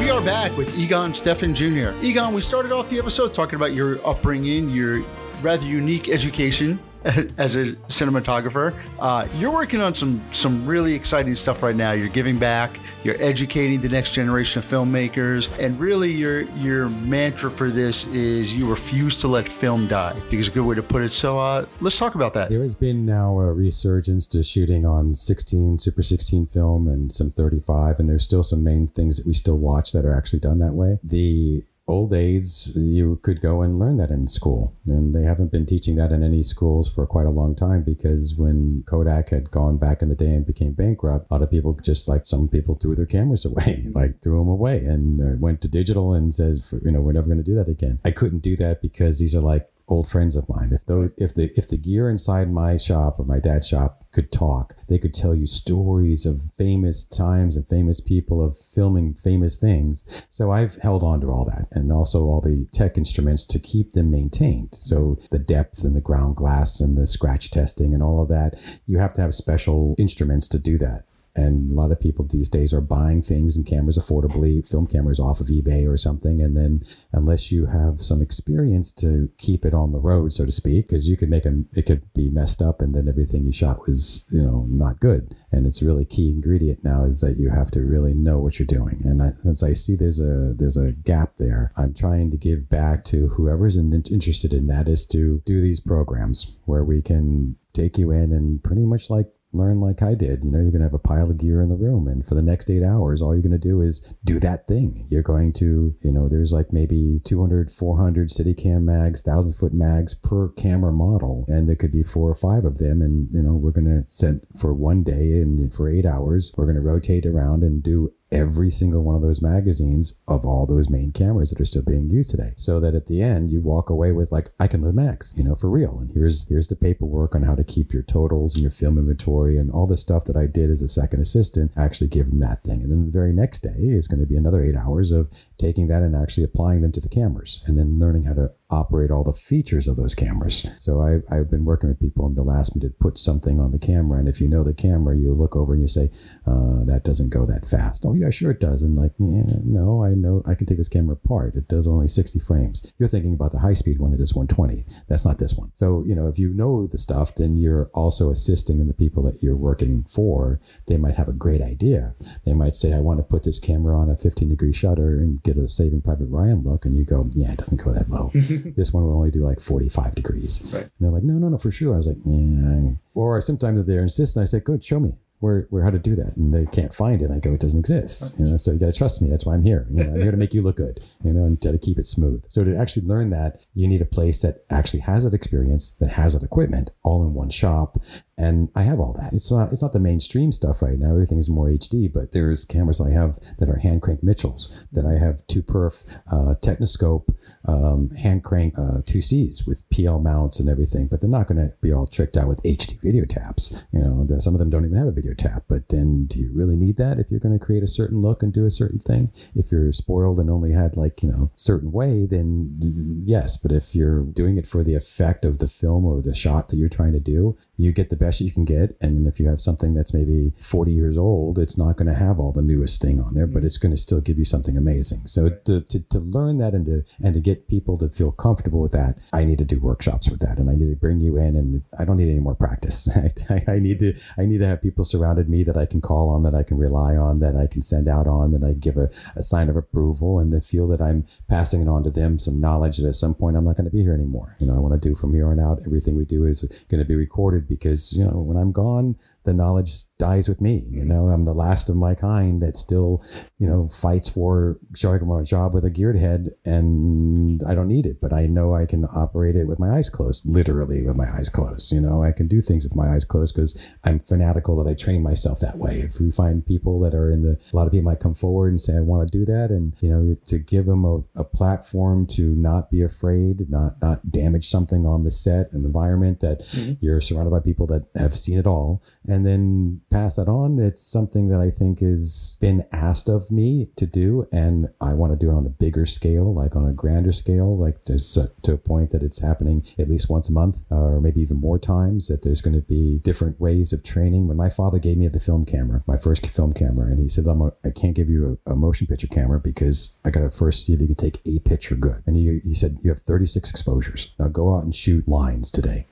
[0.00, 1.92] We are back with Egon Stephan Jr.
[2.02, 5.04] Egon, we started off the episode talking about your upbringing, your
[5.42, 6.80] rather unique education
[7.38, 8.78] as a cinematographer.
[8.98, 11.92] Uh, you're working on some some really exciting stuff right now.
[11.92, 12.78] You're giving back.
[13.04, 18.54] You're educating the next generation of filmmakers, and really, your your mantra for this is
[18.54, 20.10] you refuse to let film die.
[20.10, 21.12] I think is a good way to put it.
[21.12, 22.50] So uh, let's talk about that.
[22.50, 27.30] There has been now a resurgence to shooting on 16, Super 16 film and some
[27.30, 30.60] 35, and there's still some main things that we still watch that are actually done
[30.60, 30.98] that way.
[31.02, 34.76] The old days, you could go and learn that in school.
[34.86, 38.34] And they haven't been teaching that in any schools for quite a long time because
[38.36, 41.74] when Kodak had gone back in the day and became bankrupt, a lot of people
[41.82, 45.60] just like some people threw their cameras away, like threw them away and uh, went
[45.62, 47.98] to digital and said, you know, we're never going to do that again.
[48.04, 50.70] I couldn't do that because these are like old friends of mine.
[50.72, 54.30] If those, if the if the gear inside my shop or my dad's shop could
[54.30, 59.58] talk, they could tell you stories of famous times and famous people of filming famous
[59.58, 60.04] things.
[60.30, 63.92] So I've held on to all that, and also all the tech instruments to keep
[63.92, 64.70] them maintained.
[64.74, 68.54] So the depth and the ground glass and the scratch testing and all of that,
[68.86, 71.04] you have to have special instruments to do that.
[71.34, 75.18] And a lot of people these days are buying things and cameras affordably, film cameras
[75.18, 76.42] off of eBay or something.
[76.42, 80.52] And then, unless you have some experience to keep it on the road, so to
[80.52, 83.52] speak, because you could make them, it could be messed up and then everything you
[83.52, 85.34] shot was, you know, not good.
[85.50, 88.66] And it's really key ingredient now is that you have to really know what you're
[88.66, 89.02] doing.
[89.04, 92.68] And I, since I see there's a there's a gap there, I'm trying to give
[92.68, 97.56] back to whoever's in, interested in that is to do these programs where we can
[97.72, 100.44] take you in and pretty much like learn like I did.
[100.44, 102.34] You know, you're going to have a pile of gear in the room, and for
[102.34, 105.06] the next eight hours, all you're going to do is do that thing.
[105.10, 109.72] You're going to, you know, there's like maybe 200, 400 city cam mags, 1,000 foot
[109.72, 113.02] mags per camera model, and there could be four or five of them.
[113.02, 116.66] And, you know, we're going to set for one day and for eight hours, we're
[116.66, 120.88] going to rotate around and do every single one of those magazines of all those
[120.88, 122.54] main cameras that are still being used today.
[122.56, 125.44] So that at the end you walk away with like i can load mags you
[125.44, 125.98] know for real.
[126.00, 129.56] And here's here's the paperwork on how to keep your totals and your film inventory
[129.58, 132.64] and all the stuff that i did as a second assistant actually give them that
[132.64, 132.82] thing.
[132.82, 135.88] And then the very next day is going to be another eight hours of taking
[135.88, 139.22] that and actually applying them to the cameras and then learning how to operate all
[139.22, 140.66] the features of those cameras.
[140.78, 143.70] So I've, I've been working with people and they'll ask me to put something on
[143.70, 144.18] the camera.
[144.18, 146.10] And if you know the camera, you look over and you say,
[146.46, 148.04] uh, that doesn't go that fast.
[148.06, 148.82] Oh, yeah, sure it does.
[148.82, 151.54] And like, yeah, no, I know I can take this camera apart.
[151.54, 152.92] It does only 60 frames.
[152.98, 154.84] You're thinking about the high speed one that is 120.
[155.08, 155.70] That's not this one.
[155.74, 159.22] So, you know, if you know the stuff, then you're also assisting in the people
[159.24, 160.60] that you're working for.
[160.86, 162.14] They might have a great idea.
[162.44, 165.42] They might say, I want to put this camera on a 15 degree shutter and
[165.42, 166.84] get a Saving Private Ryan look.
[166.84, 168.30] And you go, yeah, it doesn't go that low.
[168.76, 170.68] this one will only do like 45 degrees.
[170.72, 170.82] Right.
[170.82, 171.94] And they're like, no, no, no, for sure.
[171.94, 172.92] I was like, yeah.
[173.14, 174.42] Or sometimes they're insistent.
[174.42, 177.20] I say, good, show me where, where how to do that and they can't find
[177.20, 179.44] it i go it doesn't exist you know so you got to trust me that's
[179.44, 181.60] why i'm here you know i'm here to make you look good you know and
[181.60, 185.00] to keep it smooth so to actually learn that you need a place that actually
[185.00, 187.98] has that experience that has that equipment all in one shop
[188.38, 189.32] and I have all that.
[189.32, 191.10] It's not it's not the mainstream stuff right now.
[191.10, 194.84] Everything is more HD, but there's cameras I have that are hand crank Mitchells.
[194.90, 197.34] That I have two perf uh, Techniscope
[197.64, 201.06] um, hand crank uh, two Cs with PL mounts and everything.
[201.06, 203.82] But they're not going to be all tricked out with HD video taps.
[203.92, 205.64] You know, some of them don't even have a video tap.
[205.68, 208.42] But then, do you really need that if you're going to create a certain look
[208.42, 209.30] and do a certain thing?
[209.54, 212.78] If you're spoiled and only had like you know certain way, then
[213.24, 213.56] yes.
[213.56, 216.76] But if you're doing it for the effect of the film or the shot that
[216.76, 218.96] you're trying to do, you get the best you can get.
[219.00, 222.38] And if you have something that's maybe 40 years old, it's not going to have
[222.38, 223.66] all the newest thing on there, but mm-hmm.
[223.66, 225.26] it's going to still give you something amazing.
[225.26, 228.80] So to, to, to learn that and to, and to get people to feel comfortable
[228.80, 230.58] with that, I need to do workshops with that.
[230.58, 233.08] And I need to bring you in and I don't need any more practice.
[233.50, 236.28] I, I need to, I need to have people surrounded me that I can call
[236.30, 238.96] on, that I can rely on, that I can send out on, that I give
[238.96, 242.38] a, a sign of approval and to feel that I'm passing it on to them
[242.38, 244.56] some knowledge that at some point I'm not going to be here anymore.
[244.60, 247.00] You know, I want to do from here on out, everything we do is going
[247.00, 250.86] to be recorded because, you know, when I'm gone, the knowledge dies with me.
[250.88, 253.24] You know, I'm the last of my kind that still,
[253.58, 257.74] you know, fights for showing up on a job with a geared head and I
[257.74, 261.02] don't need it, but I know I can operate it with my eyes closed, literally
[261.02, 261.92] with my eyes closed.
[261.92, 264.94] You know, I can do things with my eyes closed because I'm fanatical that I
[264.94, 266.00] train myself that way.
[266.00, 268.68] If we find people that are in the, a lot of people might come forward
[268.68, 269.70] and say, I want to do that.
[269.70, 274.30] And, you know, to give them a, a platform to not be afraid, not, not
[274.30, 276.92] damage something on the set, an environment that mm-hmm.
[277.00, 280.78] you're surrounded by people that have seen it all and then pass that on.
[280.78, 285.32] It's something that I think has been asked of me to do, and I want
[285.32, 288.72] to do it on a bigger scale, like on a grander scale, like to, to
[288.72, 292.28] a point that it's happening at least once a month, or maybe even more times.
[292.28, 294.48] That there's going to be different ways of training.
[294.48, 297.46] When my father gave me the film camera, my first film camera, and he said,
[297.46, 300.50] I'm a, I can't give you a, a motion picture camera because I got to
[300.50, 302.22] first see if you can take a picture good.
[302.26, 304.28] And he, he said, You have 36 exposures.
[304.38, 306.06] Now go out and shoot lines today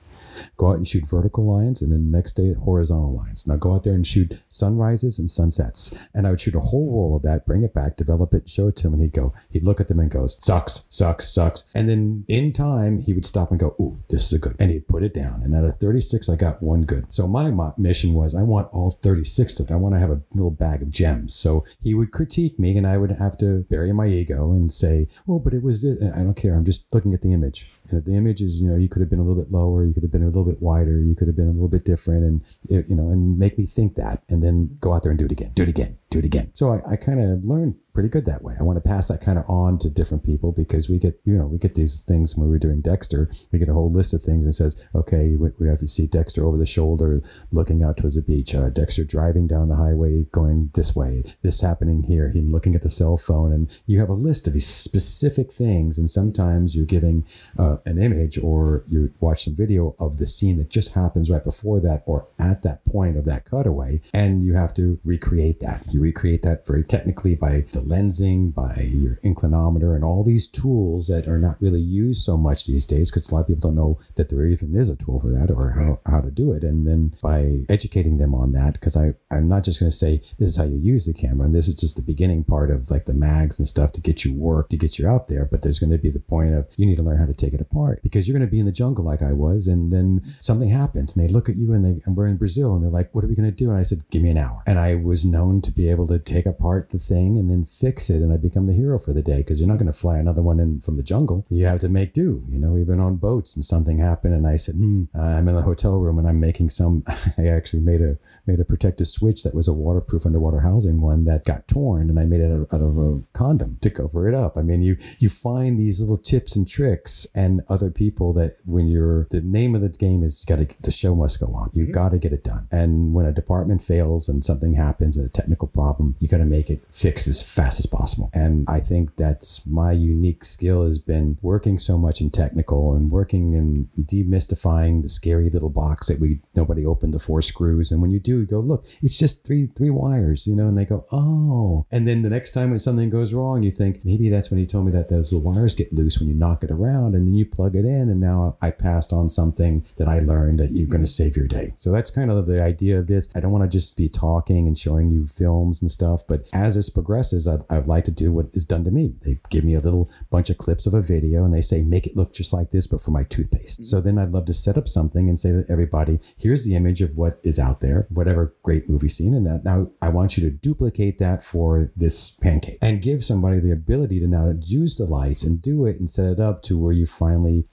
[0.61, 3.47] Go out and shoot vertical lines, and then the next day horizontal lines.
[3.47, 5.89] Now go out there and shoot sunrises and sunsets.
[6.13, 8.67] And I would shoot a whole roll of that, bring it back, develop it, show
[8.67, 11.63] it to him, and he'd go, he'd look at them and goes, sucks, sucks, sucks.
[11.73, 14.55] And then in time, he would stop and go, ooh, this is a good.
[14.59, 15.41] And he'd put it down.
[15.41, 17.11] And out of 36, I got one good.
[17.11, 17.49] So my
[17.79, 19.77] mission was I want all 36 of them.
[19.77, 21.33] I want to have a little bag of gems.
[21.33, 25.07] So he would critique me, and I would have to bury my ego and say,
[25.27, 25.83] oh, but it was.
[25.83, 26.53] I don't care.
[26.53, 27.67] I'm just looking at the image.
[27.91, 30.03] The image is, you know, you could have been a little bit lower, you could
[30.03, 32.85] have been a little bit wider, you could have been a little bit different, and
[32.87, 35.31] you know, and make me think that, and then go out there and do it
[35.31, 36.51] again, do it again, do it again.
[36.53, 38.55] So I, I kind of learned pretty good that way.
[38.59, 41.33] I want to pass that kind of on to different people because we get, you
[41.37, 43.29] know, we get these things when we are doing Dexter.
[43.51, 46.07] We get a whole list of things and says, okay, we, we have to see
[46.07, 47.21] Dexter over the shoulder,
[47.51, 48.55] looking out towards the beach.
[48.55, 51.23] Uh, Dexter driving down the highway, going this way.
[51.41, 52.29] This happening here.
[52.29, 55.97] Him looking at the cell phone, and you have a list of these specific things.
[55.97, 57.25] And sometimes you're giving
[57.57, 61.43] uh, an image, or you watch some video of the scene that just happens right
[61.43, 65.85] before that, or at that point of that cutaway, and you have to recreate that.
[65.91, 71.07] You recreate that very technically by the lensing, by your inclinometer, and all these tools
[71.07, 73.75] that are not really used so much these days because a lot of people don't
[73.75, 76.63] know that there even is a tool for that or how, how to do it.
[76.63, 80.49] And then by educating them on that, because I'm not just going to say this
[80.49, 83.05] is how you use the camera, and this is just the beginning part of like
[83.05, 85.45] the mags and stuff to get you work to get you out there.
[85.45, 87.53] But there's going to be the point of you need to learn how to take
[87.53, 90.35] it apart because you're going to be in the jungle like I was, and then
[90.39, 92.91] something happens, and they look at you, and they and we're in Brazil, and they're
[92.91, 94.79] like, "What are we going to do?" And I said, "Give me an hour." And
[94.79, 98.21] I was known to be able to take apart the thing and then fix it,
[98.21, 100.41] and I become the hero for the day because you're not going to fly another
[100.41, 101.45] one in from the jungle.
[101.49, 102.43] You have to make do.
[102.49, 105.55] You know, we've been on boats, and something happened, and I said, "Hmm." I'm in
[105.55, 107.03] the hotel room, and I'm making some.
[107.37, 108.17] I actually made a
[108.51, 112.19] made a protective switch that was a waterproof underwater housing one that got torn, and
[112.19, 114.57] I made it out of, out of a condom to cover it up.
[114.57, 118.87] I mean, you you find these little tips and tricks, and other people that when
[118.87, 121.69] you're the name of the game is got to the show must go on.
[121.73, 121.93] You mm-hmm.
[121.93, 122.67] got to get it done.
[122.71, 126.69] And when a department fails and something happens, a technical problem, you got to make
[126.69, 128.29] it fixed as fast as possible.
[128.33, 133.09] And I think that's my unique skill has been working so much in technical and
[133.09, 137.91] working in demystifying the scary little box that we nobody opened the four screws.
[137.91, 140.67] And when you do, you go look, it's just three three wires, you know.
[140.67, 141.85] And they go, oh.
[141.91, 144.65] And then the next time when something goes wrong, you think maybe that's when he
[144.65, 147.45] told me that those wires get loose when you knock it around, and then you
[147.45, 151.05] plug it in, and now I passed on something that I learned that you're going
[151.05, 151.73] to save your day.
[151.75, 153.29] So that's kind of the idea of this.
[153.35, 156.75] I don't want to just be talking and showing you films and stuff, but as
[156.75, 159.13] this progresses, I'd, I'd like to do what is done to me.
[159.21, 162.07] They give me a little bunch of clips of a video and they say, make
[162.07, 163.81] it look just like this, but for my toothpaste.
[163.81, 163.85] Mm-hmm.
[163.85, 167.01] So then I'd love to set up something and say to everybody, here's the image
[167.01, 169.33] of what is out there, whatever great movie scene.
[169.33, 173.59] And that now I want you to duplicate that for this pancake and give somebody
[173.59, 176.77] the ability to now use the lights and do it and set it up to
[176.77, 177.65] where you finally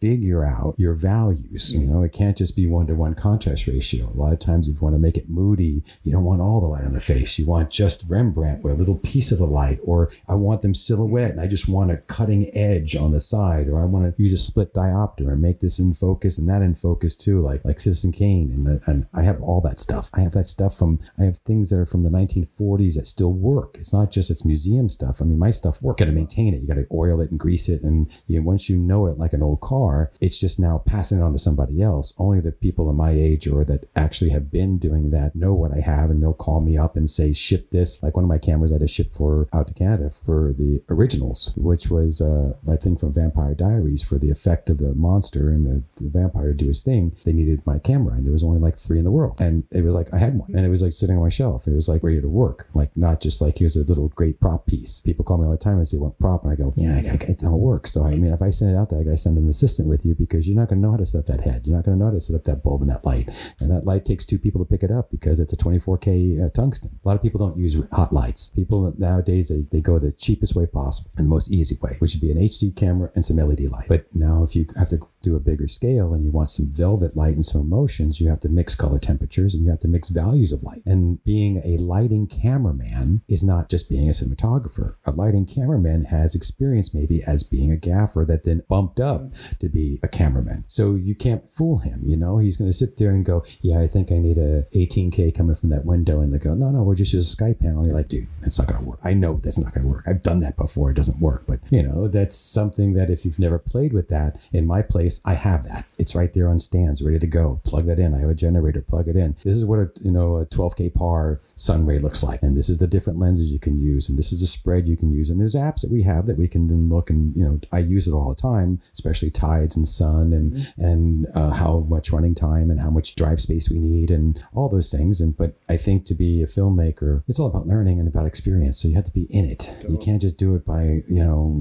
[0.00, 1.72] figure out your values.
[1.72, 1.88] You mm.
[1.88, 4.10] know, it can't just be one to one contrast ratio.
[4.10, 6.60] A lot of times, if you want to make it moody, you don't want all
[6.60, 7.38] the light on the face.
[7.38, 10.74] You want just Rembrandt with a little piece of the light, or I want them
[10.74, 14.22] silhouette and I just want a cutting edge on the side, or I want to
[14.22, 17.64] use a split diopter and make this in focus and that in focus too, like
[17.64, 18.50] like Citizen Kane.
[18.52, 20.10] And, the, and I have all that stuff.
[20.14, 23.32] I have that stuff from, I have things that are from the 1940s that still
[23.32, 23.76] work.
[23.78, 25.20] It's not just it's museum stuff.
[25.20, 26.00] I mean, my stuff work.
[26.00, 26.60] You got to maintain it.
[26.60, 27.82] You got to oil it and grease it.
[27.82, 30.12] And you know, once you know it like an old car, are.
[30.20, 32.12] It's just now passing it on to somebody else.
[32.18, 35.72] Only the people in my age or that actually have been doing that know what
[35.72, 38.38] I have, and they'll call me up and say, "Ship this." Like one of my
[38.38, 42.54] cameras I had to ship for out to Canada for the originals, which was uh,
[42.70, 46.48] I think from Vampire Diaries for the effect of the monster and the, the vampire
[46.48, 47.16] to do his thing.
[47.24, 49.82] They needed my camera, and there was only like three in the world, and it
[49.82, 51.66] was like I had one, and it was like sitting on my shelf.
[51.66, 54.66] It was like ready to work, like not just like here's a little great prop
[54.66, 55.00] piece.
[55.02, 56.98] People call me all the time and say, "What prop?" And I go, "Yeah, I,
[56.98, 59.10] I, it don't work." So I mean, if I send it out there, I got
[59.10, 61.18] to send an assistant with you because you're not going to know how to set
[61.18, 61.66] up that head.
[61.66, 63.28] You're not going to know how to set up that bulb and that light.
[63.60, 66.50] And that light takes two people to pick it up because it's a 24K uh,
[66.50, 66.98] tungsten.
[67.04, 68.48] A lot of people don't use hot lights.
[68.50, 72.14] People nowadays, they, they go the cheapest way possible and the most easy way, which
[72.14, 73.88] would be an HD camera and some LED light.
[73.88, 77.16] But now if you have to do a bigger scale and you want some velvet
[77.16, 80.08] light and some emotions, you have to mix color temperatures and you have to mix
[80.08, 80.82] values of light.
[80.86, 84.96] And being a lighting cameraman is not just being a cinematographer.
[85.04, 89.65] A lighting cameraman has experience maybe as being a gaffer that then bumped up to
[89.68, 90.64] be a cameraman.
[90.66, 92.38] So you can't fool him, you know?
[92.38, 95.54] He's going to sit there and go, Yeah, I think I need a 18K coming
[95.54, 96.20] from that window.
[96.20, 97.78] And they go, No, no, we're just use a SkyPanel.
[97.78, 99.00] And you're like, Dude, it's not going to work.
[99.04, 100.04] I know that's not going to work.
[100.06, 100.90] I've done that before.
[100.90, 101.44] It doesn't work.
[101.46, 105.20] But, you know, that's something that if you've never played with that, in my place,
[105.24, 105.86] I have that.
[105.98, 107.60] It's right there on stands, ready to go.
[107.64, 108.14] Plug that in.
[108.14, 108.80] I have a generator.
[108.80, 109.36] Plug it in.
[109.44, 112.78] This is what a you know a 12k par Sunray looks like, and this is
[112.78, 115.30] the different lenses you can use, and this is the spread you can use.
[115.30, 117.78] And there's apps that we have that we can then look and you know I
[117.80, 120.84] use it all the time, especially Tide tides and sun and Mm-hmm.
[120.84, 124.68] and uh, how much running time and how much drive space we need and all
[124.68, 125.20] those things.
[125.20, 128.80] And but I think to be a filmmaker, it's all about learning and about experience.
[128.80, 129.74] So you have to be in it.
[129.88, 131.54] You can't just do it by you know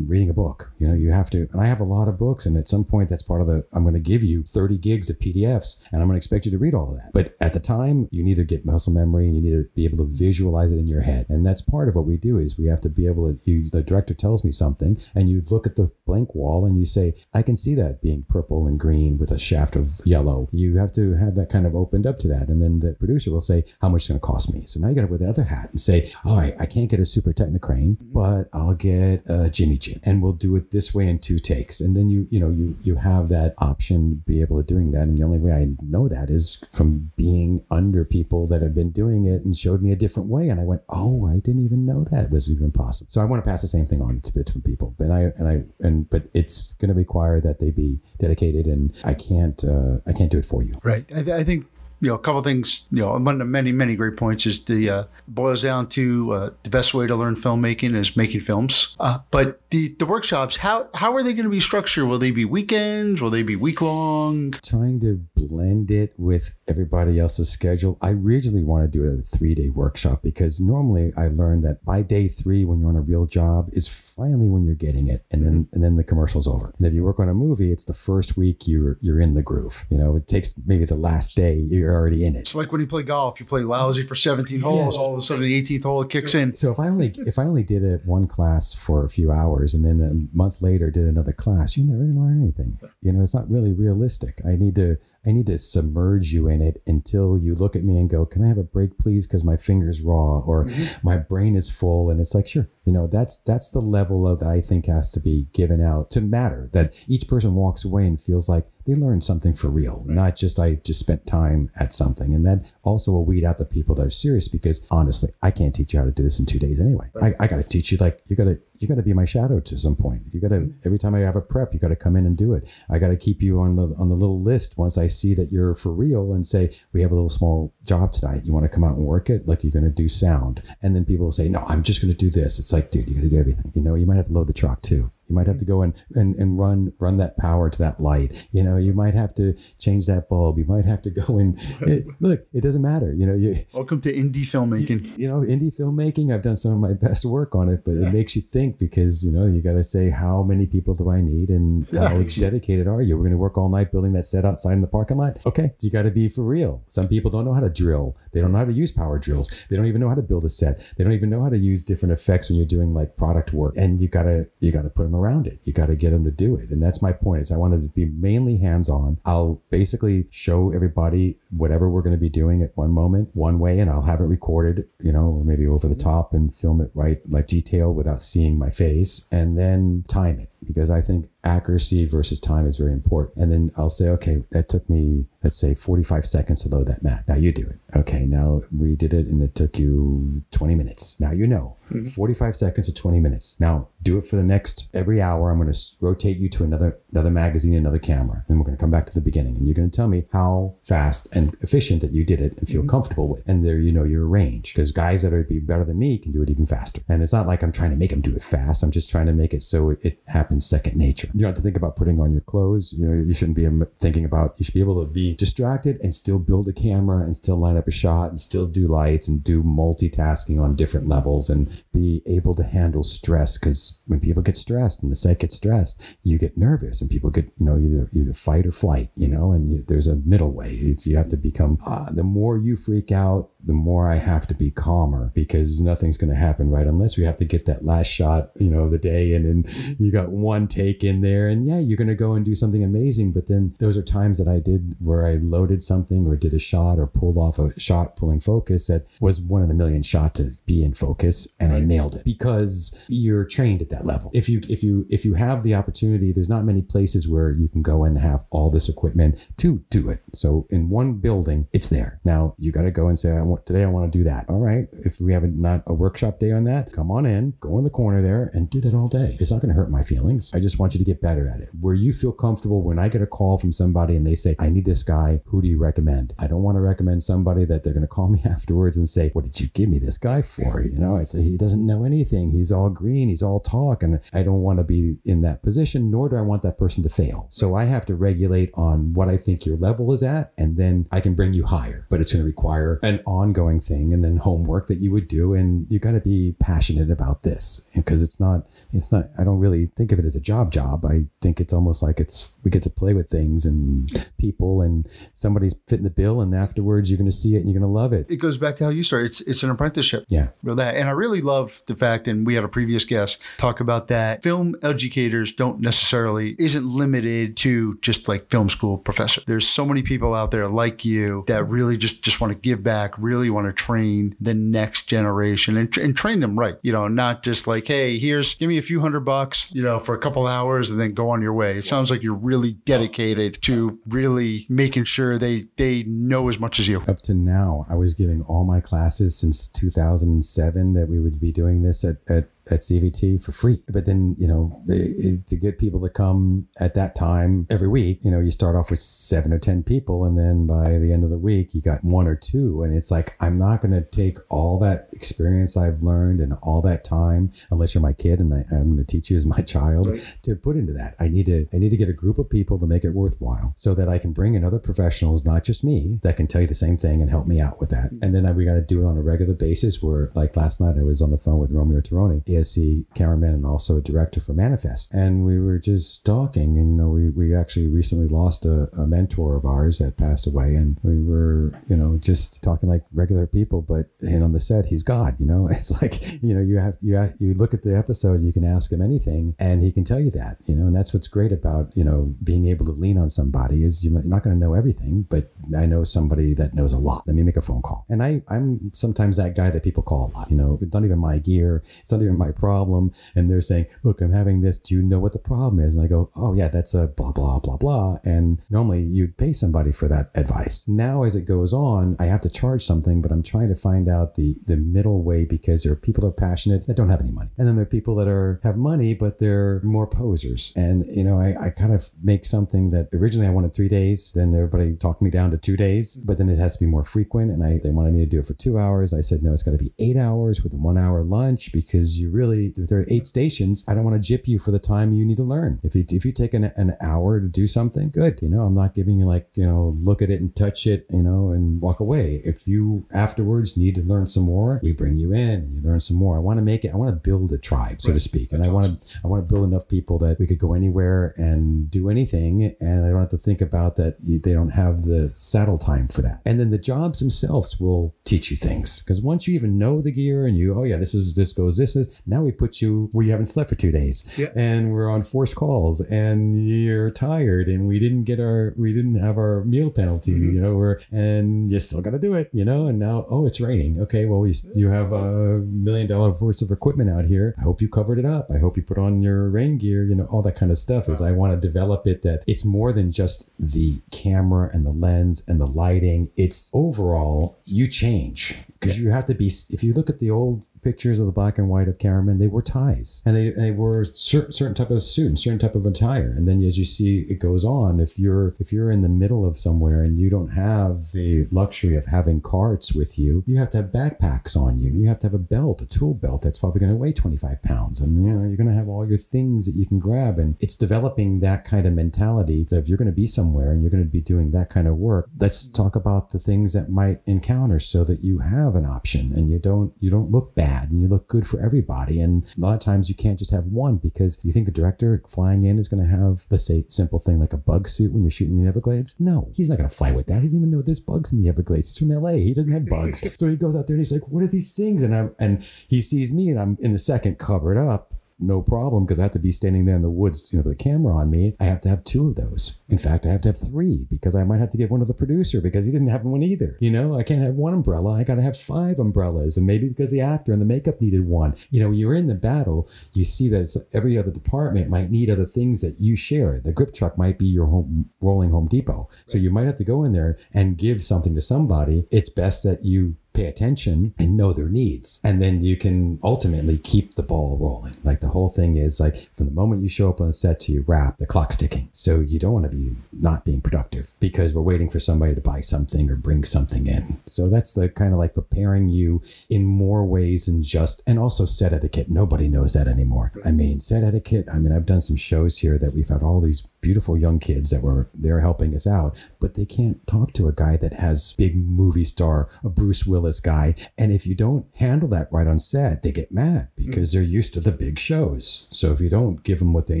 [0.06, 0.72] reading a book.
[0.78, 1.48] You know you have to.
[1.52, 3.64] And I have a lot of books, and at some point that's part of the.
[3.72, 6.52] I'm going to give you 30 gigs of PDFs, and I'm going to expect you
[6.52, 7.12] to read all of that.
[7.12, 9.84] But at the time, you need to get muscle memory, and you need to be
[9.84, 11.26] able to visualize it in your head.
[11.28, 13.38] And that's part of what we do is we have to be able to.
[13.50, 16.86] You, the director tells me something, and you look at the blank wall, and you
[16.86, 20.48] say, I can see that being purple and green with a shaft of yellow.
[20.52, 23.30] You have to have that kind of opened up to that, and then the producer
[23.30, 24.64] will say, How much is going to cost me?
[24.66, 26.90] So now you got to wear the other hat and say, All right, I can't
[26.90, 28.12] get a super Technocrane, mm-hmm.
[28.12, 31.80] but I'll get a Jimmy Jib, and we'll do it this way in two takes.
[31.80, 34.92] And then you, you know, you you have that option to be able to doing
[34.92, 35.08] that.
[35.08, 38.90] And the only way I know that is from being under people that have been
[38.90, 40.48] doing it and showed me a different way.
[40.48, 43.10] And I went, Oh, I didn't even know that was even possible.
[43.10, 44.94] So I want to pass the same thing on to different people.
[44.98, 48.92] But I and I and but it's going to require that they be dedicated, and
[49.04, 50.74] I can't uh, I can't do it for you.
[50.82, 51.04] Right.
[51.10, 51.66] I, th- I think
[52.00, 52.84] you know a couple of things.
[52.90, 56.32] You know, one of the many many great points is the uh, boils down to
[56.32, 58.96] uh, the best way to learn filmmaking is making films.
[58.98, 62.08] Uh, but the the workshops, how how are they going to be structured?
[62.08, 63.20] Will they be weekends?
[63.20, 64.52] Will they be week long?
[64.64, 67.98] Trying to blend it with everybody else's schedule.
[68.00, 72.02] I originally want to do a three day workshop because normally I learned that by
[72.02, 73.86] day three, when you're on a real job, is
[74.22, 76.72] finally when you're getting it, and then and then the commercial's over.
[76.78, 79.42] And if you work on a movie, it's the first week you're you're in the
[79.42, 79.84] groove.
[79.90, 82.40] You know, it takes maybe the last day you're already in it.
[82.40, 84.96] It's like when you play golf, you play lousy for 17 holes, Yes.
[84.96, 86.54] all of a sudden the 18th hole kicks in.
[86.54, 89.74] So if I only if I only did it one class for a few hours
[89.74, 92.78] and then a month later did another class, you're never gonna learn anything.
[93.00, 94.40] You know, it's not really realistic.
[94.46, 97.96] I need to I need to submerge you in it until you look at me
[97.96, 101.06] and go, "Can I have a break, please?" Because my finger's raw or mm-hmm.
[101.06, 104.40] my brain is full, and it's like, sure, you know, that's that's the level of
[104.40, 106.68] that I think has to be given out to matter.
[106.72, 110.58] That each person walks away and feels like they learn something for real, not just
[110.58, 112.34] I just spent time at something.
[112.34, 115.74] And that also will weed out the people that are serious because honestly, I can't
[115.74, 117.10] teach you how to do this in two days anyway.
[117.20, 119.24] I, I got to teach you like you got to you got to be my
[119.24, 120.22] shadow to some point.
[120.32, 120.78] You got to mm-hmm.
[120.84, 122.68] every time I have a prep, you got to come in and do it.
[122.90, 125.52] I got to keep you on the on the little list once I see that
[125.52, 128.44] you're for real and say we have a little small job tonight.
[128.44, 129.46] You want to come out and work it?
[129.46, 132.12] Like you're going to do sound, and then people will say no, I'm just going
[132.12, 132.58] to do this.
[132.58, 133.70] It's like dude, you got to do everything.
[133.74, 135.10] You know, you might have to load the truck too.
[135.32, 138.46] You might have to go and, and, and run run that power to that light.
[138.52, 140.58] You know, you might have to change that bulb.
[140.58, 142.46] You might have to go and it, look.
[142.52, 143.14] It doesn't matter.
[143.14, 145.16] You know, you Welcome to indie filmmaking.
[145.16, 148.12] you know, indie filmmaking, I've done some of my best work on it, but it
[148.12, 151.22] makes you think because, you know, you got to say, how many people do I
[151.22, 153.16] need and how dedicated are you?
[153.16, 155.38] We're going to work all night building that set outside in the parking lot.
[155.46, 155.72] Okay.
[155.80, 156.82] You got to be for real.
[156.88, 158.18] Some people don't know how to drill.
[158.32, 159.50] They don't know how to use power drills.
[159.68, 160.80] They don't even know how to build a set.
[160.96, 163.74] They don't even know how to use different effects when you're doing like product work.
[163.76, 165.60] And you got to, you got to put them around it.
[165.64, 166.70] You got to get them to do it.
[166.70, 169.18] And that's my point is I wanted to be mainly hands on.
[169.24, 173.78] I'll basically show everybody whatever we're going to be doing at one moment, one way,
[173.78, 177.20] and I'll have it recorded, you know, maybe over the top and film it right,
[177.28, 182.38] like detail without seeing my face, and then time it because I think accuracy versus
[182.38, 183.36] time is very important.
[183.36, 187.02] And then I'll say, okay, that took me, let's say, 45 seconds to load that
[187.02, 187.24] mat.
[187.26, 187.78] Now you do it.
[187.96, 191.18] Okay, now we did it and it took you 20 minutes.
[191.20, 192.04] Now you know mm-hmm.
[192.04, 193.56] 45 seconds to 20 minutes.
[193.60, 195.50] Now do it for the next every hour.
[195.50, 198.44] I'm going to rotate you to another another magazine, another camera.
[198.48, 200.24] Then we're going to come back to the beginning and you're going to tell me
[200.32, 202.90] how fast and efficient that you did it and feel mm-hmm.
[202.90, 203.46] comfortable with.
[203.46, 206.32] And there you know your range because guys that are be better than me can
[206.32, 207.02] do it even faster.
[207.08, 208.82] And it's not like I'm trying to make them do it fast.
[208.82, 211.28] I'm just trying to make it so it, it happens second nature.
[211.32, 212.92] You don't have to think about putting on your clothes.
[212.92, 213.68] You know, you shouldn't be
[213.98, 217.34] thinking about, you should be able to be distracted and still build a camera and
[217.34, 221.48] still line up a shot and still do lights and do multitasking on different levels
[221.48, 223.56] and be able to handle stress.
[223.56, 227.30] Because when people get stressed and the set gets stressed, you get nervous and people
[227.30, 230.70] get, you know, either, either fight or flight, you know, and there's a middle way.
[230.72, 234.54] You have to become, uh, the more you freak out, the more I have to
[234.54, 238.08] be calmer because nothing's going to happen right unless we have to get that last
[238.08, 239.34] shot, you know, of the day.
[239.34, 242.44] And then you got one take in there and yeah, you're going to go and
[242.44, 243.32] do something amazing.
[243.32, 246.58] But then those are times that I did where I loaded something or did a
[246.58, 250.34] shot or pulled off a shot pulling focus that was one in a million shot
[250.36, 254.30] to be in focus and I nailed it because you're trained at that level.
[254.34, 257.68] If you, if you, if you have the opportunity, there's not many places where you
[257.68, 260.22] can go and have all this equipment to do it.
[260.34, 262.20] So in one building, it's there.
[262.24, 264.48] Now you got to go and say, I want today I want to do that.
[264.48, 264.88] All right.
[265.04, 267.84] If we have a, not a workshop day on that, come on in, go in
[267.84, 269.36] the corner there and do that all day.
[269.40, 270.52] It's not going to hurt my feelings.
[270.54, 271.68] I just want you to get better at it.
[271.80, 274.68] Where you feel comfortable when I get a call from somebody and they say, I
[274.68, 276.34] need this guy, who do you recommend?
[276.38, 279.30] I don't want to recommend somebody that they're going to call me afterwards and say,
[279.32, 280.80] What did you give me this guy for?
[280.82, 282.50] You know, I say, He doesn't know anything.
[282.50, 283.28] He's all green.
[283.28, 284.02] He's all talk.
[284.02, 287.02] And I don't want to be in that position, nor do I want that person
[287.02, 287.48] to fail.
[287.50, 291.06] So I have to regulate on what I think your level is at, and then
[291.10, 292.06] I can bring you higher.
[292.10, 295.54] But it's going to require an ongoing thing and then homework that you would do.
[295.54, 299.58] And you got to be passionate about this because it's not, it's not, I don't
[299.58, 301.04] really think of it as a job job.
[301.04, 305.08] I think it's almost like it's, we get to play with things and people and
[305.34, 307.92] somebody's fitting the bill and afterwards you're going to see it and you're going to
[307.92, 308.30] love it.
[308.30, 309.26] It goes back to how you started.
[309.26, 310.24] It's it's an apprenticeship.
[310.28, 310.48] Yeah.
[310.62, 310.96] Real that.
[310.96, 314.42] And I really love the fact, and we had a previous guest talk about that
[314.42, 319.42] film educators don't necessarily isn't limited to just like film school professor.
[319.46, 322.82] There's so many people out there like you that really just just want to give
[322.82, 326.76] back, really want to train the next generation and, and train them right.
[326.82, 329.98] You know, not just like, hey, here's give me a few hundred bucks, you know,
[329.98, 331.78] for a couple hours and then go on your way.
[331.78, 336.78] It sounds like you're really dedicated to really making sure they they know as much
[336.78, 337.02] as you.
[337.08, 341.52] Up to now, I was giving all my classes since 2007 that we would be
[341.52, 343.82] doing this at, at at CVT for free.
[343.88, 348.30] But then, you know, to get people to come at that time every week, you
[348.30, 350.24] know, you start off with seven or 10 people.
[350.24, 352.82] And then by the end of the week, you got one or two.
[352.82, 356.82] And it's like, I'm not going to take all that experience I've learned and all
[356.82, 359.60] that time, unless you're my kid and I, am going to teach you as my
[359.62, 360.36] child right.
[360.42, 361.14] to put into that.
[361.18, 363.74] I need to, I need to get a group of people to make it worthwhile
[363.76, 366.66] so that I can bring in other professionals, not just me, that can tell you
[366.66, 368.12] the same thing and help me out with that.
[368.12, 368.22] Mm.
[368.22, 370.96] And then we got to do it on a regular basis where like last night
[370.98, 374.52] I was on the phone with Romeo Tirone ESC cameraman and also a director for
[374.52, 375.12] Manifest.
[375.12, 379.06] And we were just talking, and you know, we, we actually recently lost a, a
[379.06, 383.46] mentor of ours that passed away, and we were, you know, just talking like regular
[383.46, 385.68] people, but and on the set, he's God, you know.
[385.82, 388.64] It's like, you know, you have you have, you look at the episode, you can
[388.64, 391.50] ask him anything, and he can tell you that, you know, and that's what's great
[391.50, 394.74] about you know being able to lean on somebody is you're not going to know
[394.74, 397.26] everything, but I know somebody that knows a lot.
[397.26, 400.30] Let me make a phone call, and I I'm sometimes that guy that people call
[400.30, 400.50] a lot.
[400.50, 403.12] You know, it's not even my gear, it's not even my problem.
[403.34, 404.78] And they're saying, look, I'm having this.
[404.78, 405.94] Do you know what the problem is?
[405.94, 408.18] And I go, oh, yeah, that's a blah, blah, blah, blah.
[408.24, 410.86] And normally you'd pay somebody for that advice.
[410.88, 414.08] Now, as it goes on, I have to charge something, but I'm trying to find
[414.08, 417.20] out the, the middle way because there are people that are passionate that don't have
[417.20, 417.50] any money.
[417.58, 420.72] And then there are people that are have money, but they're more posers.
[420.76, 424.32] And, you know, I, I kind of make something that originally I wanted three days.
[424.34, 427.04] Then everybody talked me down to two days, but then it has to be more
[427.04, 427.50] frequent.
[427.50, 429.14] And I, they wanted me to do it for two hours.
[429.14, 432.30] I said, no, it's got to be eight hours with one hour lunch because you
[432.32, 435.12] really if there are eight stations, I don't want to jip you for the time
[435.12, 435.80] you need to learn.
[435.82, 438.40] If you if you take an, an hour to do something, good.
[438.42, 441.06] You know, I'm not giving you like you know look at it and touch it,
[441.10, 442.42] you know, and walk away.
[442.44, 446.00] If you afterwards need to learn some more, we bring you in and you learn
[446.00, 446.36] some more.
[446.36, 446.92] I want to make it.
[446.92, 448.14] I want to build a tribe, so right.
[448.14, 450.46] to speak, and That's I want to I want to build enough people that we
[450.46, 454.16] could go anywhere and do anything, and I don't have to think about that.
[454.20, 458.50] They don't have the saddle time for that, and then the jobs themselves will teach
[458.50, 461.34] you things because once you even know the gear and you oh yeah this is
[461.34, 464.22] this goes this is now we put you where you haven't slept for two days.
[464.36, 464.48] Yeah.
[464.56, 469.16] and we're on forced calls and you're tired and we didn't get our we didn't
[469.16, 470.54] have our meal penalty mm-hmm.
[470.54, 473.46] you know we're and you still got to do it you know and now oh
[473.46, 474.00] it's raining.
[474.00, 477.54] Okay well we you have a million dollar worth of equipment out here.
[477.58, 478.48] I hope you covered it up.
[478.52, 481.08] I hope you put on your rain gear you know all that kind of stuff
[481.08, 484.90] is i want to develop it that it's more than just the camera and the
[484.90, 486.30] lens and the lighting.
[486.36, 488.56] It's overall you change.
[488.78, 491.58] Because you have to be if you look at the old pictures of the black
[491.58, 495.02] and white of cameramen, they were ties and they, they wore certain, certain type of
[495.02, 496.34] suit and certain type of attire.
[496.36, 499.46] And then as you see it goes on, if you're if you're in the middle
[499.46, 503.70] of somewhere and you don't have the luxury of having carts with you, you have
[503.70, 504.92] to have backpacks on you.
[504.92, 507.62] You have to have a belt, a tool belt that's probably going to weigh 25
[507.62, 508.00] pounds.
[508.00, 510.38] And you know, you're going to have all your things that you can grab.
[510.38, 513.82] And it's developing that kind of mentality that if you're going to be somewhere and
[513.82, 516.90] you're going to be doing that kind of work, let's talk about the things that
[516.90, 520.71] might encounter so that you have an option and you don't you don't look bad
[520.72, 522.20] bad and you look good for everybody.
[522.20, 525.22] And a lot of times you can't just have one because you think the director
[525.28, 528.22] flying in is going to have, let's say, simple thing like a bug suit when
[528.22, 529.14] you're shooting the Everglades.
[529.18, 530.42] No, he's not going to fly with that.
[530.42, 531.88] He didn't even know there's bugs in the Everglades.
[531.88, 532.32] He's from LA.
[532.32, 533.22] He doesn't have bugs.
[533.38, 535.02] so he goes out there and he's like, what are these things?
[535.02, 539.04] And I'm, and he sees me and I'm in a second covered up no problem
[539.04, 541.14] because I have to be standing there in the woods, you know, with a camera
[541.14, 541.54] on me.
[541.60, 542.74] I have to have two of those.
[542.88, 545.06] In fact, I have to have three because I might have to give one to
[545.06, 546.76] the producer because he didn't have one either.
[546.80, 548.14] You know, I can't have one umbrella.
[548.14, 549.56] I got to have five umbrellas.
[549.56, 551.54] And maybe because the actor and the makeup needed one.
[551.70, 555.10] You know, when you're in the battle, you see that it's every other department might
[555.10, 556.60] need other things that you share.
[556.60, 559.08] The grip truck might be your home rolling Home Depot.
[559.26, 562.06] So you might have to go in there and give something to somebody.
[562.10, 565.20] It's best that you pay attention and know their needs.
[565.24, 567.94] And then you can ultimately keep the ball rolling.
[568.04, 570.72] Like the whole thing is like from the moment you show up on set to
[570.72, 571.88] you wrap, the clock's ticking.
[571.92, 575.40] So you don't want to be not being productive because we're waiting for somebody to
[575.40, 577.20] buy something or bring something in.
[577.26, 581.44] So that's the kind of like preparing you in more ways than just, and also
[581.44, 582.10] set etiquette.
[582.10, 583.32] Nobody knows that anymore.
[583.44, 584.48] I mean, set etiquette.
[584.52, 587.70] I mean, I've done some shows here that we've had all these beautiful young kids
[587.70, 591.34] that were there helping us out, but they can't talk to a guy that has
[591.38, 593.74] big movie star, a Bruce Willis guy.
[593.96, 597.14] And if you don't handle that right on set, they get mad because mm.
[597.14, 598.66] they're used to the big shows.
[598.70, 600.00] So if you don't give them what they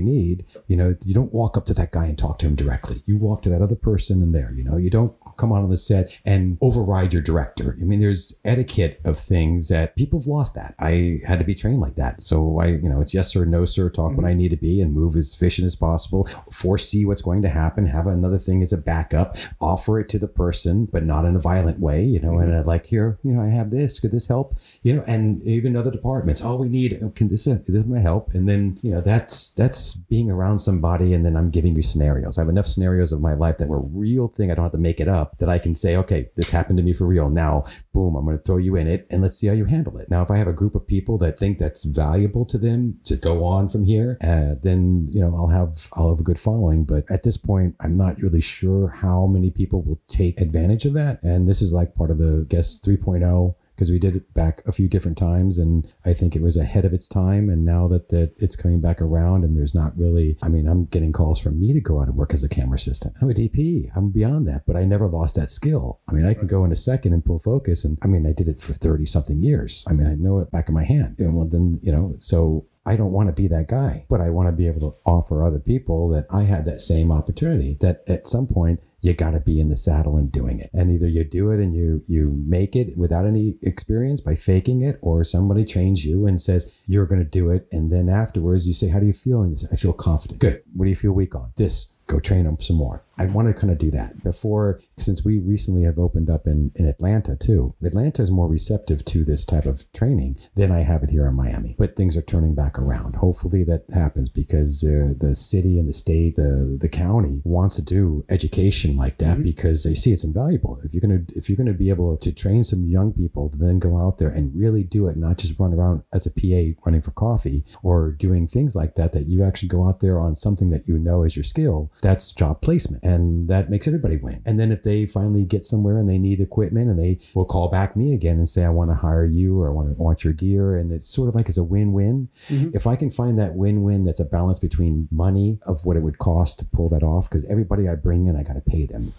[0.00, 3.02] need, you know, you don't walk up to that guy and talk to him directly.
[3.06, 5.76] You walk to that other person in there, you know, you don't come on the
[5.76, 7.76] set and override your director.
[7.80, 10.74] I mean, there's etiquette of things that people have lost that.
[10.78, 12.20] I had to be trained like that.
[12.20, 14.22] So I, you know, it's yes sir, no sir, talk mm-hmm.
[14.22, 17.48] when I need to be and move as efficient as possible, foresee what's going to
[17.48, 21.36] happen, have another thing as a backup, offer it to the person, but not in
[21.36, 22.50] a violent way, you know, mm-hmm.
[22.50, 24.54] and like here, you know, I have this, could this help?
[24.82, 28.00] You know, and even other departments, oh, we need, oh, can this, uh, this might
[28.00, 28.34] help?
[28.34, 32.38] And then, you know, that's, that's being around somebody and then I'm giving you scenarios.
[32.38, 34.50] I have enough scenarios of my life that were real thing.
[34.50, 36.82] I don't have to make it up that I can say, okay, this happened to
[36.82, 37.28] me for real.
[37.28, 39.98] Now, boom, I'm going to throw you in it and let's see how you handle
[39.98, 40.10] it.
[40.10, 43.16] Now, if I have a group of people that think that's valuable to them to
[43.16, 46.84] go on from here, uh, then, you know, I'll have, I'll have a good following.
[46.84, 50.94] But at this point, I'm not really sure how many people will take advantage of
[50.94, 51.22] that.
[51.22, 54.70] And this is like part of the guest 3.0 because we did it back a
[54.70, 57.50] few different times and I think it was ahead of its time.
[57.50, 60.84] And now that, that it's coming back around and there's not really, I mean, I'm
[60.84, 63.16] getting calls from me to go out and work as a camera assistant.
[63.20, 63.90] I'm a DP.
[63.96, 65.98] I'm beyond that, but I never lost that skill.
[66.08, 67.82] I mean, I can go in a second and pull focus.
[67.82, 69.82] And I mean, I did it for 30 something years.
[69.88, 71.16] I mean, I know it back of my hand.
[71.18, 74.30] And well, then, you know, so I don't want to be that guy, but I
[74.30, 78.04] want to be able to offer other people that I had that same opportunity that
[78.06, 80.70] at some point you got to be in the saddle and doing it.
[80.72, 84.82] And either you do it and you you make it without any experience by faking
[84.82, 88.66] it, or somebody trains you and says you're going to do it, and then afterwards
[88.66, 90.62] you say, "How do you feel?" And say, "I feel confident." Good.
[90.74, 91.52] What do you feel weak on?
[91.56, 93.02] This go train them some more.
[93.22, 96.72] I want to kind of do that before, since we recently have opened up in,
[96.74, 97.72] in Atlanta too.
[97.80, 101.36] Atlanta is more receptive to this type of training than I have it here in
[101.36, 101.76] Miami.
[101.78, 103.14] But things are turning back around.
[103.14, 107.82] Hopefully that happens because uh, the city and the state, the the county wants to
[107.82, 109.44] do education like that mm-hmm.
[109.44, 110.80] because they see it's invaluable.
[110.82, 113.78] If you're gonna if you're gonna be able to train some young people to then
[113.78, 117.02] go out there and really do it, not just run around as a PA running
[117.02, 120.70] for coffee or doing things like that, that you actually go out there on something
[120.70, 123.02] that you know is your skill that's job placement.
[123.04, 123.11] And
[123.48, 124.42] that makes everybody win.
[124.44, 127.68] And then if they finally get somewhere and they need equipment and they will call
[127.68, 130.24] back me again and say, I want to hire you or I want to want
[130.24, 130.74] your gear.
[130.74, 132.28] And it's sort of like it's a win-win.
[132.48, 132.76] Mm-hmm.
[132.76, 136.18] If I can find that win-win that's a balance between money of what it would
[136.18, 139.12] cost to pull that off, because everybody I bring in, I got to pay them.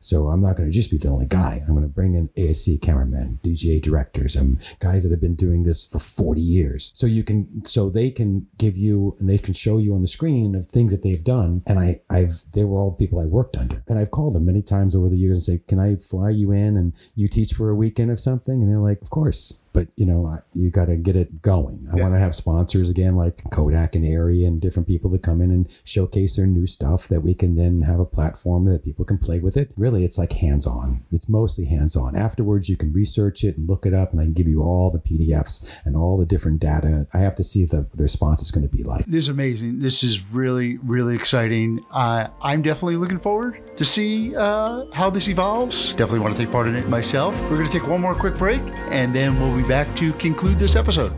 [0.00, 1.62] So I'm not going to just be the only guy.
[1.66, 5.62] I'm going to bring in ASC cameramen, DGA directors, and guys that have been doing
[5.62, 6.92] this for 40 years.
[6.94, 10.08] So you can, so they can give you and they can show you on the
[10.08, 11.62] screen of things that they've done.
[11.66, 13.82] And I, I've, they were all the people I worked under.
[13.88, 16.52] And I've called them many times over the years and say, can I fly you
[16.52, 18.62] in and you teach for a weekend of something?
[18.62, 21.86] And they're like, of course but you know you got to get it going.
[21.92, 22.02] I yeah.
[22.02, 25.52] want to have sponsors again like kodak and Arri and different people that come in
[25.52, 29.18] and showcase their new stuff that we can then have a platform that people can
[29.18, 29.70] play with it.
[29.76, 31.04] Really it's like hands-on.
[31.12, 32.16] It's mostly hands-on.
[32.16, 34.90] Afterwards you can research it and look it up and i can give you all
[34.90, 37.06] the pdfs and all the different data.
[37.14, 39.04] I have to see the, the response is going to be like.
[39.06, 39.78] This is amazing.
[39.78, 41.84] This is really really exciting.
[41.92, 45.90] Uh, i'm definitely looking forward to see uh, how this evolves.
[45.92, 47.40] Definitely want to take part in it myself.
[47.44, 48.60] We're going to take one more quick break
[48.90, 51.12] and then we'll be back to conclude this episode.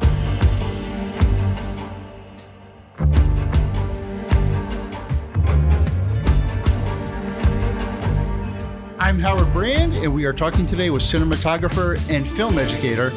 [8.99, 13.13] I'm Howard Brand, and we are talking today with cinematographer and film educator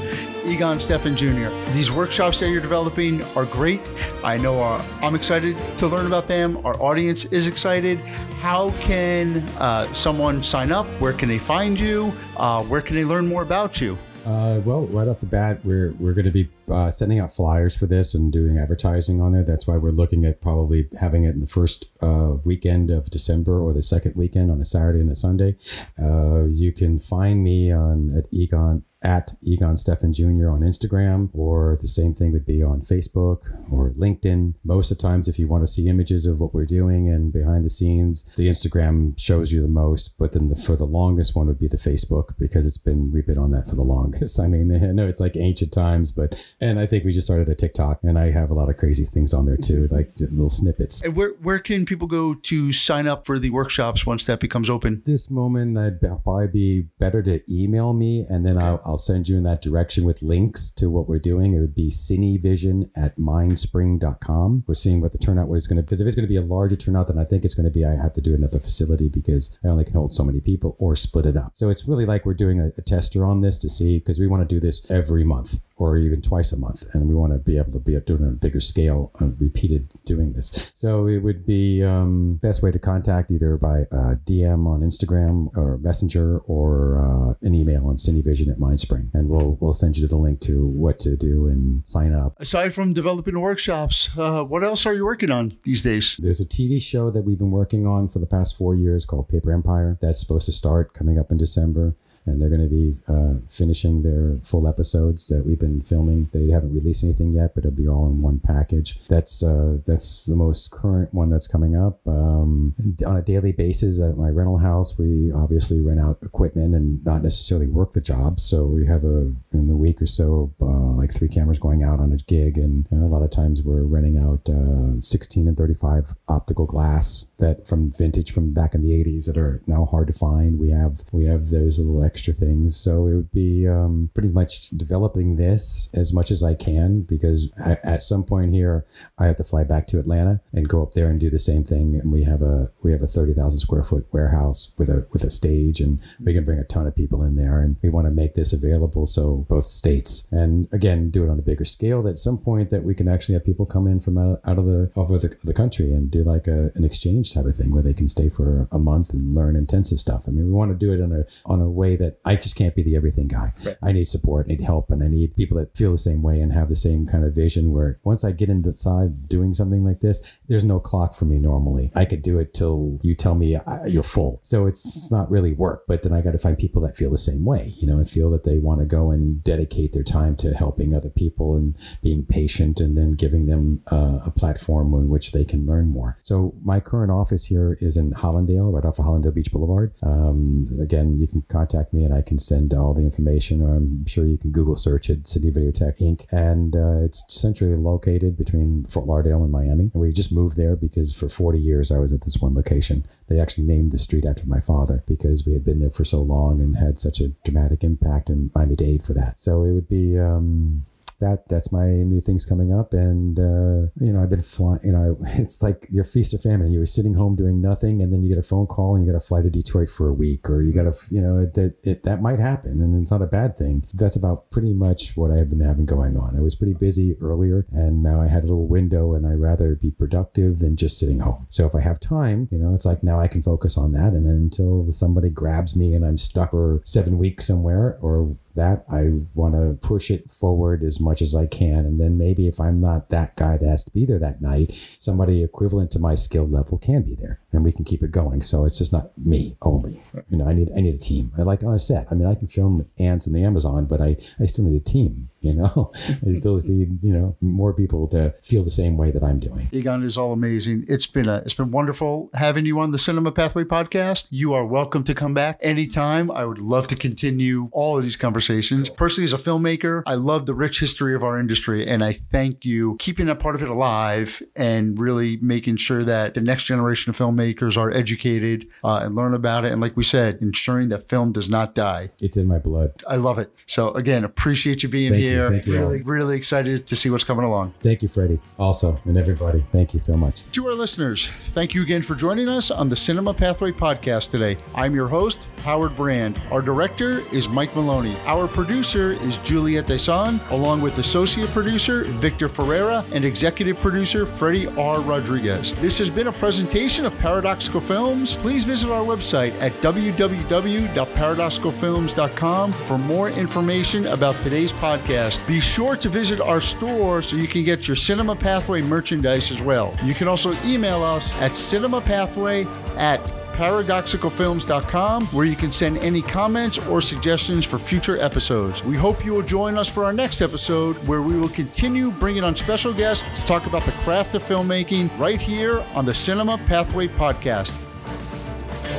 [0.46, 1.50] Egon Stephan Jr.
[1.74, 3.90] These workshops that you're developing are great.
[4.24, 6.64] I know uh, I'm excited to learn about them.
[6.64, 8.00] Our audience is excited.
[8.40, 10.86] How can uh, someone sign up?
[11.02, 12.14] Where can they find you?
[12.38, 13.98] Uh, where can they learn more about you?
[14.26, 17.76] Uh, well, right off the bat, we're we're going to be uh, sending out flyers
[17.76, 19.44] for this and doing advertising on there.
[19.44, 23.60] That's why we're looking at probably having it in the first uh, weekend of December
[23.60, 25.58] or the second weekend on a Saturday and a Sunday.
[26.02, 30.50] Uh, you can find me on at Egon at Egon Stephan Jr.
[30.50, 33.40] on Instagram, or the same thing would be on Facebook
[33.72, 34.54] or LinkedIn.
[34.64, 37.32] Most of the times, if you want to see images of what we're doing and
[37.34, 40.18] behind the scenes, the Instagram shows you the most.
[40.18, 43.28] But then the, for the longest one would be the Facebook because it's been we've
[43.28, 44.40] been on that for the longest.
[44.44, 47.50] I mean, I know it's like ancient times, but and I think we just started
[47.50, 50.50] a TikTok, and I have a lot of crazy things on there too, like little
[50.50, 51.02] snippets.
[51.02, 54.70] And where where can people go to sign up for the workshops once that becomes
[54.70, 55.02] open?
[55.06, 59.38] This moment, I'd probably be better to email me, and then I'll I'll send you
[59.38, 61.54] in that direction with links to what we're doing.
[61.54, 64.64] It would be cinevision at mindspring.com.
[64.68, 66.38] We're seeing what the turnout was going to, be because if it's going to be
[66.38, 68.60] a larger turnout than I think it's going to be, I have to do another
[68.60, 71.52] facility because I only can hold so many people or split it up.
[71.54, 74.28] So it's really like we're doing a, a tester on this to see, because we
[74.28, 76.84] want to do this every month or even twice a month.
[76.94, 79.28] And we want to be able to be doing it on a bigger scale, uh,
[79.40, 80.72] repeated doing this.
[80.76, 85.56] So it would be um, best way to contact either by uh, DM on Instagram
[85.58, 89.14] or Messenger or uh, an email on Cinevision at Mindspring.
[89.14, 92.40] And we'll, we'll send you the link to what to do and sign up.
[92.40, 96.16] Aside from developing workshops, uh, what else are you working on these days?
[96.20, 99.30] There's a TV show that we've been working on for the past four years called
[99.30, 99.98] Paper Empire.
[100.02, 101.96] That's supposed to start coming up in December
[102.26, 106.30] and they're going to be uh, finishing their full episodes that we've been filming.
[106.32, 109.00] They haven't released anything yet, but it'll be all in one package.
[109.10, 112.00] That's uh, that's the most current one that's coming up.
[112.08, 117.04] Um, on a daily basis at my rental house, we obviously rent out equipment and
[117.06, 118.40] not necessarily work the job.
[118.40, 122.00] So we have a in a week or so, uh, like three cameras going out
[122.00, 125.48] on a gig, and you know, a lot of times we're renting out uh, 16
[125.48, 129.86] and 35 optical glass that from vintage from back in the 80s that are now
[129.86, 130.60] hard to find.
[130.60, 132.78] We have we have those little extra things.
[132.78, 137.52] So it would be um, pretty much developing this as much as I can because
[137.64, 138.86] at, at, some point here
[139.18, 141.64] I have to fly back to Atlanta and go up there and do the same
[141.64, 141.96] thing.
[141.96, 145.24] And we have a we have a thirty thousand square foot warehouse with a with
[145.24, 147.60] a stage, and we can bring a ton of people in there.
[147.60, 151.40] And we want to make this available so both states and again do it on
[151.40, 152.02] a bigger scale.
[152.02, 154.66] That at some point that we can actually have people come in from out, of
[154.66, 157.84] the of the, the country and do like a, an exchange type of thing where
[157.84, 160.26] they can stay for a month and learn intensive stuff.
[160.28, 162.56] I mean, we want to do it in a on a way that I just
[162.56, 163.54] can't be the everything guy.
[163.66, 163.78] Right.
[163.82, 166.40] I need support, I need help, and I need people that feel the same way
[166.40, 167.72] and have the same kind of vision.
[167.72, 171.92] Where once I get inside doing something like this, there's no clock for me normally.
[171.96, 174.40] I could do it till you tell me uh, you're full.
[174.44, 177.18] So it's not really work, but then I got to find people that feel the
[177.18, 180.36] same way, you know, and feel that they want to go and dedicate their time
[180.38, 185.10] to helping other people and being patient and then giving them uh, a platform in
[185.10, 186.18] which they can learn more.
[186.22, 189.94] So my current office here is in Hallandale, right off of Hallandale Beach Boulevard.
[190.04, 193.62] Um, again, you can contact me and I can send all the information.
[193.62, 196.26] I'm sure you can Google search it, Cine Video Tech Inc.
[196.34, 199.90] And uh, it's centrally located between Fort Lauderdale and Miami.
[199.94, 203.06] And we just moved there because for 40 years I was at this one location.
[203.30, 206.22] They actually named the street after my father because we had been there for so
[206.22, 209.40] long and had such a dramatic impact in Miami Dade for that.
[209.40, 210.86] So it would be um,
[211.24, 212.94] that that's my new things coming up.
[212.94, 216.72] And uh, you know i've been flying you know it's like your feast or famine.
[216.72, 219.12] You were sitting home doing nothing and then you get a phone call and you
[219.12, 221.76] got to fly to detroit for a week or you got to you know that
[221.84, 223.86] it, that might happen and it's not a bad thing.
[223.94, 226.38] That's about pretty much what i've been having going on.
[226.38, 229.76] I was pretty busy earlier and now i had a little window and i rather
[229.76, 231.48] be productive than just sitting home.
[231.50, 234.14] So if i have time you know it's like now i can focus on that
[234.14, 238.86] and then until somebody grabs me and i'm stuck for seven weeks somewhere or that
[238.92, 241.86] I want to push it forward as much as I can.
[241.86, 244.74] And then maybe if I'm not that guy that has to be there that night,
[245.00, 248.42] somebody equivalent to my skill level can be there and we can keep it going.
[248.42, 250.02] So it's just not me only.
[250.28, 251.32] You know, I need I need a team.
[251.38, 252.08] I like on a set.
[252.12, 254.84] I mean, I can film ants in the Amazon, but I, I still need a
[254.84, 255.30] team.
[255.44, 255.92] You know,
[256.26, 259.68] I still need you know more people to feel the same way that I'm doing.
[259.74, 260.86] Egon is all amazing.
[260.88, 264.28] It's been a it's been wonderful having you on the Cinema Pathway podcast.
[264.30, 266.32] You are welcome to come back anytime.
[266.32, 268.90] I would love to continue all of these conversations.
[268.90, 272.64] Personally, as a filmmaker, I love the rich history of our industry, and I thank
[272.64, 277.10] you keeping that part of it alive and really making sure that the next generation
[277.10, 277.43] of filmmakers
[277.78, 279.72] are educated uh, and learn about it.
[279.72, 282.12] And like we said, ensuring that film does not die.
[282.22, 283.04] It's in my blood.
[283.08, 283.54] I love it.
[283.66, 285.46] So again, appreciate you being thank here.
[285.46, 286.06] You, thank you really, all.
[286.06, 287.74] really excited to see what's coming along.
[287.82, 288.40] Thank you, Freddie.
[288.58, 290.44] Also, and everybody, thank you so much.
[290.52, 294.58] To our listeners, thank you again for joining us on the Cinema Pathway podcast today.
[294.76, 296.40] I'm your host, Howard Brand.
[296.52, 298.16] Our director is Mike Maloney.
[298.26, 304.68] Our producer is Juliette Desan, along with associate producer Victor Ferreira and executive producer Freddie
[304.68, 305.00] R.
[305.02, 305.74] Rodriguez.
[305.76, 308.36] This has been a presentation of Paradoxical Films.
[308.36, 315.48] Please visit our website at www.paradoxicalfilms.com for more information about today's podcast.
[315.48, 319.62] Be sure to visit our store so you can get your Cinema Pathway merchandise as
[319.62, 319.96] well.
[320.04, 322.66] You can also email us at cinemapathway
[322.98, 328.84] at paradoxicalfilms.com where you can send any comments or suggestions for future episodes.
[328.84, 332.44] We hope you will join us for our next episode where we will continue bringing
[332.44, 336.58] on special guests to talk about the craft of filmmaking right here on the Cinema
[336.66, 337.74] Pathway podcast.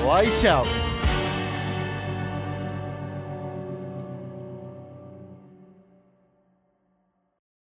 [0.05, 0.67] Lights out.